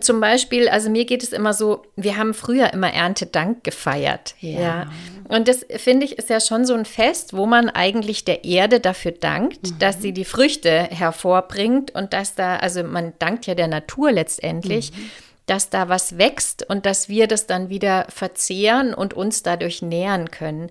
zum 0.00 0.20
Beispiel, 0.20 0.68
also 0.68 0.90
mir 0.90 1.04
geht 1.04 1.22
es 1.22 1.32
immer 1.32 1.52
so, 1.52 1.82
wir 1.96 2.16
haben 2.16 2.34
früher 2.34 2.72
immer 2.72 2.92
Erntedank 2.92 3.64
gefeiert. 3.64 4.34
Ja. 4.40 4.60
ja. 4.60 4.92
Und 5.28 5.48
das 5.48 5.66
finde 5.76 6.06
ich 6.06 6.18
ist 6.18 6.30
ja 6.30 6.40
schon 6.40 6.64
so 6.64 6.74
ein 6.74 6.84
Fest, 6.84 7.36
wo 7.36 7.46
man 7.46 7.68
eigentlich 7.68 8.24
der 8.24 8.44
Erde 8.44 8.80
dafür 8.80 9.12
dankt, 9.12 9.62
mhm. 9.62 9.78
dass 9.78 10.00
sie 10.00 10.12
die 10.12 10.24
Früchte 10.24 10.84
hervorbringt 10.84 11.94
und 11.94 12.12
dass 12.12 12.34
da, 12.34 12.56
also 12.56 12.82
man 12.82 13.12
dankt 13.18 13.46
ja 13.46 13.54
der 13.54 13.68
Natur 13.68 14.12
letztendlich. 14.12 14.92
Mhm. 14.92 15.10
dass 15.46 15.70
da 15.70 15.88
was 15.88 16.18
wächst 16.18 16.68
und 16.68 16.84
dass 16.84 17.08
wir 17.08 17.26
das 17.26 17.46
dann 17.46 17.70
wieder 17.70 18.04
verzehren 18.10 18.92
und 18.92 19.14
uns 19.14 19.42
dadurch 19.42 19.80
nähern 19.80 20.30
können. 20.30 20.68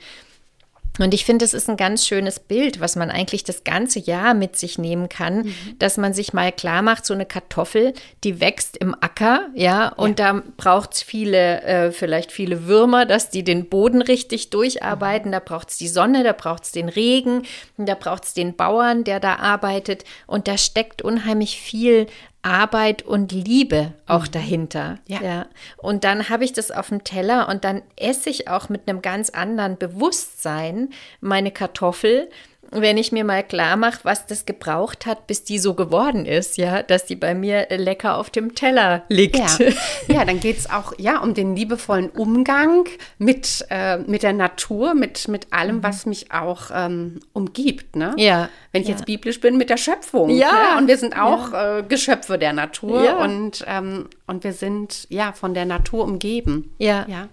Und 0.99 1.13
ich 1.13 1.25
finde, 1.25 1.45
es 1.45 1.53
ist 1.53 1.69
ein 1.69 1.77
ganz 1.77 2.05
schönes 2.05 2.39
Bild, 2.39 2.79
was 2.79 2.95
man 2.95 3.09
eigentlich 3.11 3.43
das 3.43 3.63
ganze 3.63 3.99
Jahr 3.99 4.33
mit 4.33 4.55
sich 4.55 4.77
nehmen 4.77 5.09
kann, 5.09 5.39
mhm. 5.39 5.55
dass 5.79 5.97
man 5.97 6.13
sich 6.13 6.33
mal 6.33 6.51
klar 6.51 6.81
macht, 6.81 7.05
so 7.05 7.13
eine 7.13 7.25
Kartoffel, 7.25 7.93
die 8.23 8.39
wächst 8.39 8.77
im 8.77 8.95
Acker, 8.99 9.47
ja, 9.53 9.89
und 9.89 10.19
ja. 10.19 10.33
da 10.33 10.43
braucht 10.57 10.93
es 10.93 11.03
viele, 11.03 11.61
äh, 11.61 11.91
vielleicht 11.91 12.31
viele 12.31 12.67
Würmer, 12.67 13.05
dass 13.05 13.29
die 13.29 13.43
den 13.43 13.69
Boden 13.69 14.01
richtig 14.01 14.49
durcharbeiten. 14.49 15.29
Mhm. 15.29 15.33
Da 15.33 15.39
braucht 15.39 15.69
es 15.69 15.77
die 15.77 15.87
Sonne, 15.87 16.23
da 16.23 16.33
braucht 16.33 16.63
es 16.63 16.71
den 16.71 16.89
Regen, 16.89 17.43
da 17.77 17.95
braucht 17.95 18.25
es 18.25 18.33
den 18.33 18.55
Bauern, 18.55 19.03
der 19.03 19.19
da 19.19 19.35
arbeitet. 19.35 20.03
Und 20.25 20.47
da 20.47 20.57
steckt 20.57 21.01
unheimlich 21.01 21.59
viel 21.59 22.07
Arbeit 22.41 23.03
und 23.03 23.31
Liebe 23.31 23.93
auch 24.05 24.27
mhm. 24.27 24.31
dahinter. 24.31 24.99
Ja. 25.07 25.21
ja. 25.21 25.45
Und 25.77 26.03
dann 26.03 26.29
habe 26.29 26.45
ich 26.45 26.53
das 26.53 26.71
auf 26.71 26.89
dem 26.89 27.03
Teller 27.03 27.49
und 27.49 27.63
dann 27.63 27.81
esse 27.95 28.29
ich 28.29 28.47
auch 28.47 28.69
mit 28.69 28.87
einem 28.87 29.01
ganz 29.01 29.29
anderen 29.29 29.77
Bewusstsein 29.77 30.89
meine 31.19 31.51
Kartoffel 31.51 32.29
wenn 32.71 32.97
ich 32.97 33.11
mir 33.11 33.23
mal 33.23 33.43
klar 33.43 33.75
mache, 33.77 33.99
was 34.03 34.25
das 34.25 34.45
gebraucht 34.45 35.05
hat, 35.05 35.27
bis 35.27 35.43
die 35.43 35.59
so 35.59 35.73
geworden 35.73 36.25
ist, 36.25 36.57
ja, 36.57 36.83
dass 36.83 37.05
die 37.05 37.15
bei 37.15 37.33
mir 37.33 37.67
lecker 37.69 38.17
auf 38.17 38.29
dem 38.29 38.55
Teller 38.55 39.03
liegt. 39.09 39.37
Ja, 39.37 39.67
ja 40.07 40.25
dann 40.25 40.39
geht 40.39 40.57
es 40.57 40.69
auch 40.69 40.93
ja, 40.97 41.19
um 41.19 41.33
den 41.33 41.55
liebevollen 41.55 42.09
Umgang 42.09 42.85
mit, 43.17 43.65
äh, 43.69 43.97
mit 43.97 44.23
der 44.23 44.33
Natur, 44.33 44.93
mit, 44.93 45.27
mit 45.27 45.51
allem, 45.51 45.77
mhm. 45.77 45.83
was 45.83 46.05
mich 46.05 46.31
auch 46.31 46.69
ähm, 46.73 47.19
umgibt. 47.33 47.95
Ne? 47.95 48.13
Ja. 48.17 48.49
Wenn 48.71 48.81
ich 48.81 48.87
ja. 48.89 48.95
jetzt 48.95 49.05
biblisch 49.05 49.39
bin, 49.39 49.57
mit 49.57 49.69
der 49.69 49.77
Schöpfung. 49.77 50.29
Ja. 50.29 50.51
Ne? 50.51 50.77
Und 50.79 50.87
wir 50.87 50.97
sind 50.97 51.19
auch 51.19 51.51
ja. 51.53 51.79
äh, 51.79 51.83
Geschöpfe 51.83 52.37
der 52.37 52.53
Natur 52.53 53.03
ja. 53.03 53.17
und, 53.17 53.63
ähm, 53.67 54.07
und 54.25 54.43
wir 54.43 54.53
sind 54.53 55.07
ja 55.09 55.31
von 55.31 55.53
der 55.53 55.65
Natur 55.65 56.03
umgeben. 56.03 56.73
Ja. 56.77 57.05
ja. 57.07 57.27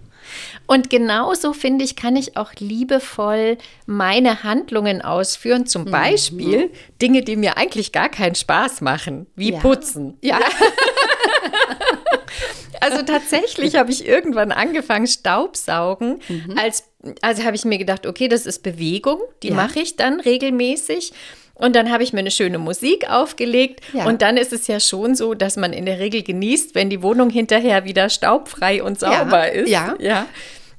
Und 0.66 0.90
genauso 0.90 1.52
finde 1.52 1.84
ich, 1.84 1.96
kann 1.96 2.16
ich 2.16 2.36
auch 2.36 2.52
liebevoll 2.58 3.58
meine 3.86 4.42
Handlungen 4.42 5.02
ausführen. 5.02 5.66
Zum 5.66 5.84
mhm. 5.84 5.90
Beispiel 5.90 6.66
mhm. 6.66 6.70
Dinge, 7.00 7.22
die 7.22 7.36
mir 7.36 7.56
eigentlich 7.56 7.92
gar 7.92 8.08
keinen 8.08 8.34
Spaß 8.34 8.80
machen, 8.80 9.26
wie 9.36 9.52
ja. 9.52 9.60
putzen. 9.60 10.18
Ja. 10.22 10.40
also 12.80 13.02
tatsächlich 13.02 13.76
habe 13.76 13.90
ich 13.90 14.06
irgendwann 14.06 14.52
angefangen, 14.52 15.06
Staubsaugen. 15.06 16.20
Mhm. 16.28 16.58
Als, 16.58 16.84
also 17.22 17.44
habe 17.44 17.56
ich 17.56 17.64
mir 17.64 17.78
gedacht, 17.78 18.06
okay, 18.06 18.28
das 18.28 18.46
ist 18.46 18.62
Bewegung, 18.62 19.20
die 19.42 19.48
ja. 19.48 19.54
mache 19.54 19.80
ich 19.80 19.96
dann 19.96 20.20
regelmäßig. 20.20 21.12
Und 21.54 21.76
dann 21.76 21.90
habe 21.90 22.02
ich 22.02 22.12
mir 22.12 22.18
eine 22.18 22.32
schöne 22.32 22.58
Musik 22.58 23.08
aufgelegt. 23.08 23.80
Ja. 23.92 24.06
Und 24.06 24.22
dann 24.22 24.36
ist 24.36 24.52
es 24.52 24.66
ja 24.66 24.80
schon 24.80 25.14
so, 25.14 25.34
dass 25.34 25.56
man 25.56 25.72
in 25.72 25.86
der 25.86 26.00
Regel 26.00 26.22
genießt, 26.22 26.74
wenn 26.74 26.90
die 26.90 27.02
Wohnung 27.02 27.30
hinterher 27.30 27.84
wieder 27.84 28.08
staubfrei 28.08 28.82
und 28.82 28.98
sauber 28.98 29.46
ja. 29.46 29.62
ist. 29.62 29.70
Ja. 29.70 29.94
ja. 30.00 30.26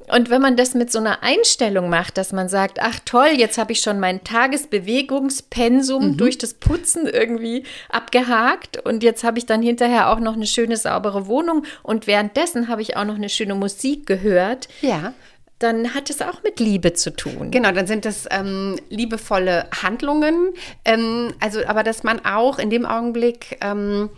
Und 0.07 0.29
wenn 0.29 0.41
man 0.41 0.55
das 0.55 0.75
mit 0.75 0.91
so 0.91 0.99
einer 0.99 1.23
Einstellung 1.23 1.89
macht, 1.89 2.17
dass 2.17 2.31
man 2.31 2.47
sagt, 2.47 2.79
ach 2.79 2.99
toll, 3.05 3.29
jetzt 3.35 3.57
habe 3.57 3.71
ich 3.71 3.81
schon 3.81 3.99
mein 3.99 4.23
Tagesbewegungspensum 4.23 6.11
mhm. 6.11 6.17
durch 6.17 6.37
das 6.37 6.53
Putzen 6.53 7.07
irgendwie 7.07 7.63
abgehakt 7.89 8.85
und 8.85 9.01
jetzt 9.01 9.23
habe 9.23 9.39
ich 9.39 9.47
dann 9.47 9.63
hinterher 9.63 10.11
auch 10.11 10.19
noch 10.19 10.33
eine 10.33 10.45
schöne 10.45 10.77
saubere 10.77 11.25
Wohnung 11.25 11.65
und 11.81 12.05
währenddessen 12.05 12.67
habe 12.67 12.83
ich 12.83 12.97
auch 12.97 13.05
noch 13.05 13.15
eine 13.15 13.29
schöne 13.29 13.55
Musik 13.55 14.05
gehört. 14.05 14.67
Ja 14.81 15.13
dann 15.59 15.93
hat 15.93 16.09
es 16.09 16.21
auch 16.21 16.43
mit 16.43 16.59
Liebe 16.59 16.93
zu 16.93 17.15
tun. 17.15 17.51
Genau, 17.51 17.71
dann 17.71 17.87
sind 17.87 18.05
es 18.05 18.27
ähm, 18.29 18.77
liebevolle 18.89 19.67
Handlungen. 19.83 20.53
Ähm, 20.83 21.33
also, 21.39 21.65
aber 21.65 21.83
dass 21.83 22.03
man 22.03 22.25
auch 22.25 22.59
in 22.59 22.69
dem 22.69 22.85
Augenblick 22.85 23.57
ähm, 23.61 24.09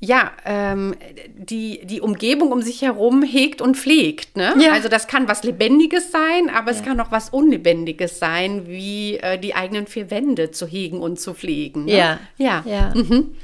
ja, 0.00 0.30
ähm, 0.44 0.94
die, 1.36 1.84
die 1.84 2.00
Umgebung 2.00 2.52
um 2.52 2.62
sich 2.62 2.82
herum 2.82 3.24
hegt 3.24 3.60
und 3.60 3.76
pflegt. 3.76 4.36
Ne? 4.36 4.54
Ja. 4.60 4.72
Also 4.72 4.88
das 4.88 5.08
kann 5.08 5.26
was 5.26 5.42
Lebendiges 5.42 6.12
sein, 6.12 6.50
aber 6.54 6.70
ja. 6.70 6.78
es 6.78 6.84
kann 6.84 7.00
auch 7.00 7.10
was 7.10 7.30
Unlebendiges 7.30 8.20
sein, 8.20 8.68
wie 8.68 9.16
äh, 9.16 9.38
die 9.38 9.56
eigenen 9.56 9.88
vier 9.88 10.10
Wände 10.12 10.52
zu 10.52 10.68
hegen 10.68 11.00
und 11.00 11.18
zu 11.18 11.34
pflegen. 11.34 11.86
Ne? 11.86 11.96
Ja, 11.96 12.20
ja. 12.36 12.64
ja. 12.64 12.92
Mhm. 12.94 13.34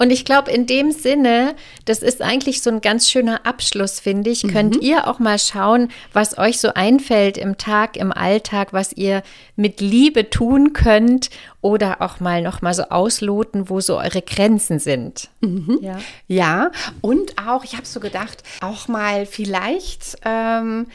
Und 0.00 0.08
ich 0.08 0.24
glaube, 0.24 0.50
in 0.50 0.64
dem 0.64 0.92
Sinne, 0.92 1.54
das 1.84 1.98
ist 1.98 2.22
eigentlich 2.22 2.62
so 2.62 2.70
ein 2.70 2.80
ganz 2.80 3.10
schöner 3.10 3.44
Abschluss, 3.44 4.00
finde 4.00 4.30
ich. 4.30 4.44
Mhm. 4.44 4.50
Könnt 4.50 4.82
ihr 4.82 5.06
auch 5.06 5.18
mal 5.18 5.38
schauen, 5.38 5.90
was 6.14 6.38
euch 6.38 6.58
so 6.58 6.72
einfällt 6.72 7.36
im 7.36 7.58
Tag, 7.58 7.98
im 7.98 8.10
Alltag, 8.10 8.72
was 8.72 8.94
ihr 8.94 9.22
mit 9.56 9.82
Liebe 9.82 10.30
tun 10.30 10.72
könnt 10.72 11.28
oder 11.60 12.00
auch 12.00 12.18
mal 12.18 12.40
noch 12.40 12.62
mal 12.62 12.72
so 12.72 12.84
ausloten, 12.84 13.68
wo 13.68 13.80
so 13.80 13.98
eure 13.98 14.22
Grenzen 14.22 14.78
sind. 14.78 15.28
Mhm. 15.42 15.78
Ja. 15.82 15.98
ja, 16.28 16.70
und 17.02 17.34
auch, 17.46 17.62
ich 17.64 17.74
habe 17.74 17.84
so 17.84 18.00
gedacht, 18.00 18.42
auch 18.62 18.88
mal 18.88 19.26
vielleicht. 19.26 20.16
Ähm, 20.24 20.86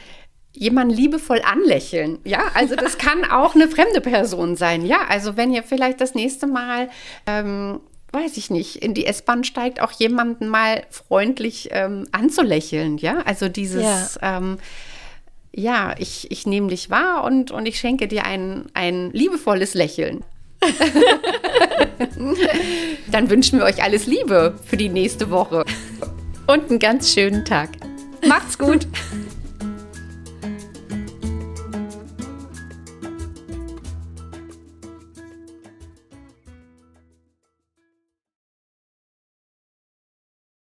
jemanden 0.52 0.94
liebevoll 0.94 1.42
anlächeln. 1.42 2.18
Ja, 2.24 2.40
also 2.54 2.74
das 2.76 2.96
kann 2.98 3.24
auch 3.30 3.54
eine 3.54 3.68
fremde 3.68 4.00
Person 4.00 4.56
sein. 4.56 4.84
Ja, 4.84 5.00
also 5.08 5.36
wenn 5.36 5.52
ihr 5.52 5.62
vielleicht 5.62 6.00
das 6.00 6.14
nächste 6.14 6.46
Mal 6.46 6.88
ähm, 7.26 7.80
weiß 8.12 8.36
ich 8.36 8.50
nicht, 8.50 8.76
in 8.76 8.94
die 8.94 9.06
S-Bahn 9.06 9.44
steigt, 9.44 9.80
auch 9.80 9.92
jemanden 9.92 10.48
mal 10.48 10.84
freundlich 10.90 11.68
ähm, 11.72 12.06
anzulächeln, 12.12 12.98
ja? 12.98 13.18
Also 13.24 13.48
dieses, 13.48 13.82
ja, 13.82 14.38
ähm, 14.38 14.58
ja 15.52 15.94
ich, 15.98 16.30
ich 16.30 16.46
nehme 16.46 16.68
dich 16.68 16.90
wahr 16.90 17.24
und, 17.24 17.50
und 17.50 17.66
ich 17.66 17.78
schenke 17.78 18.08
dir 18.08 18.24
ein, 18.24 18.66
ein 18.74 19.10
liebevolles 19.12 19.74
Lächeln. 19.74 20.24
Dann 23.10 23.30
wünschen 23.30 23.58
wir 23.58 23.66
euch 23.66 23.82
alles 23.82 24.06
Liebe 24.06 24.58
für 24.64 24.76
die 24.76 24.88
nächste 24.88 25.30
Woche. 25.30 25.64
Und 26.46 26.70
einen 26.70 26.78
ganz 26.78 27.12
schönen 27.12 27.44
Tag. 27.44 27.70
Macht's 28.26 28.58
gut. 28.58 28.86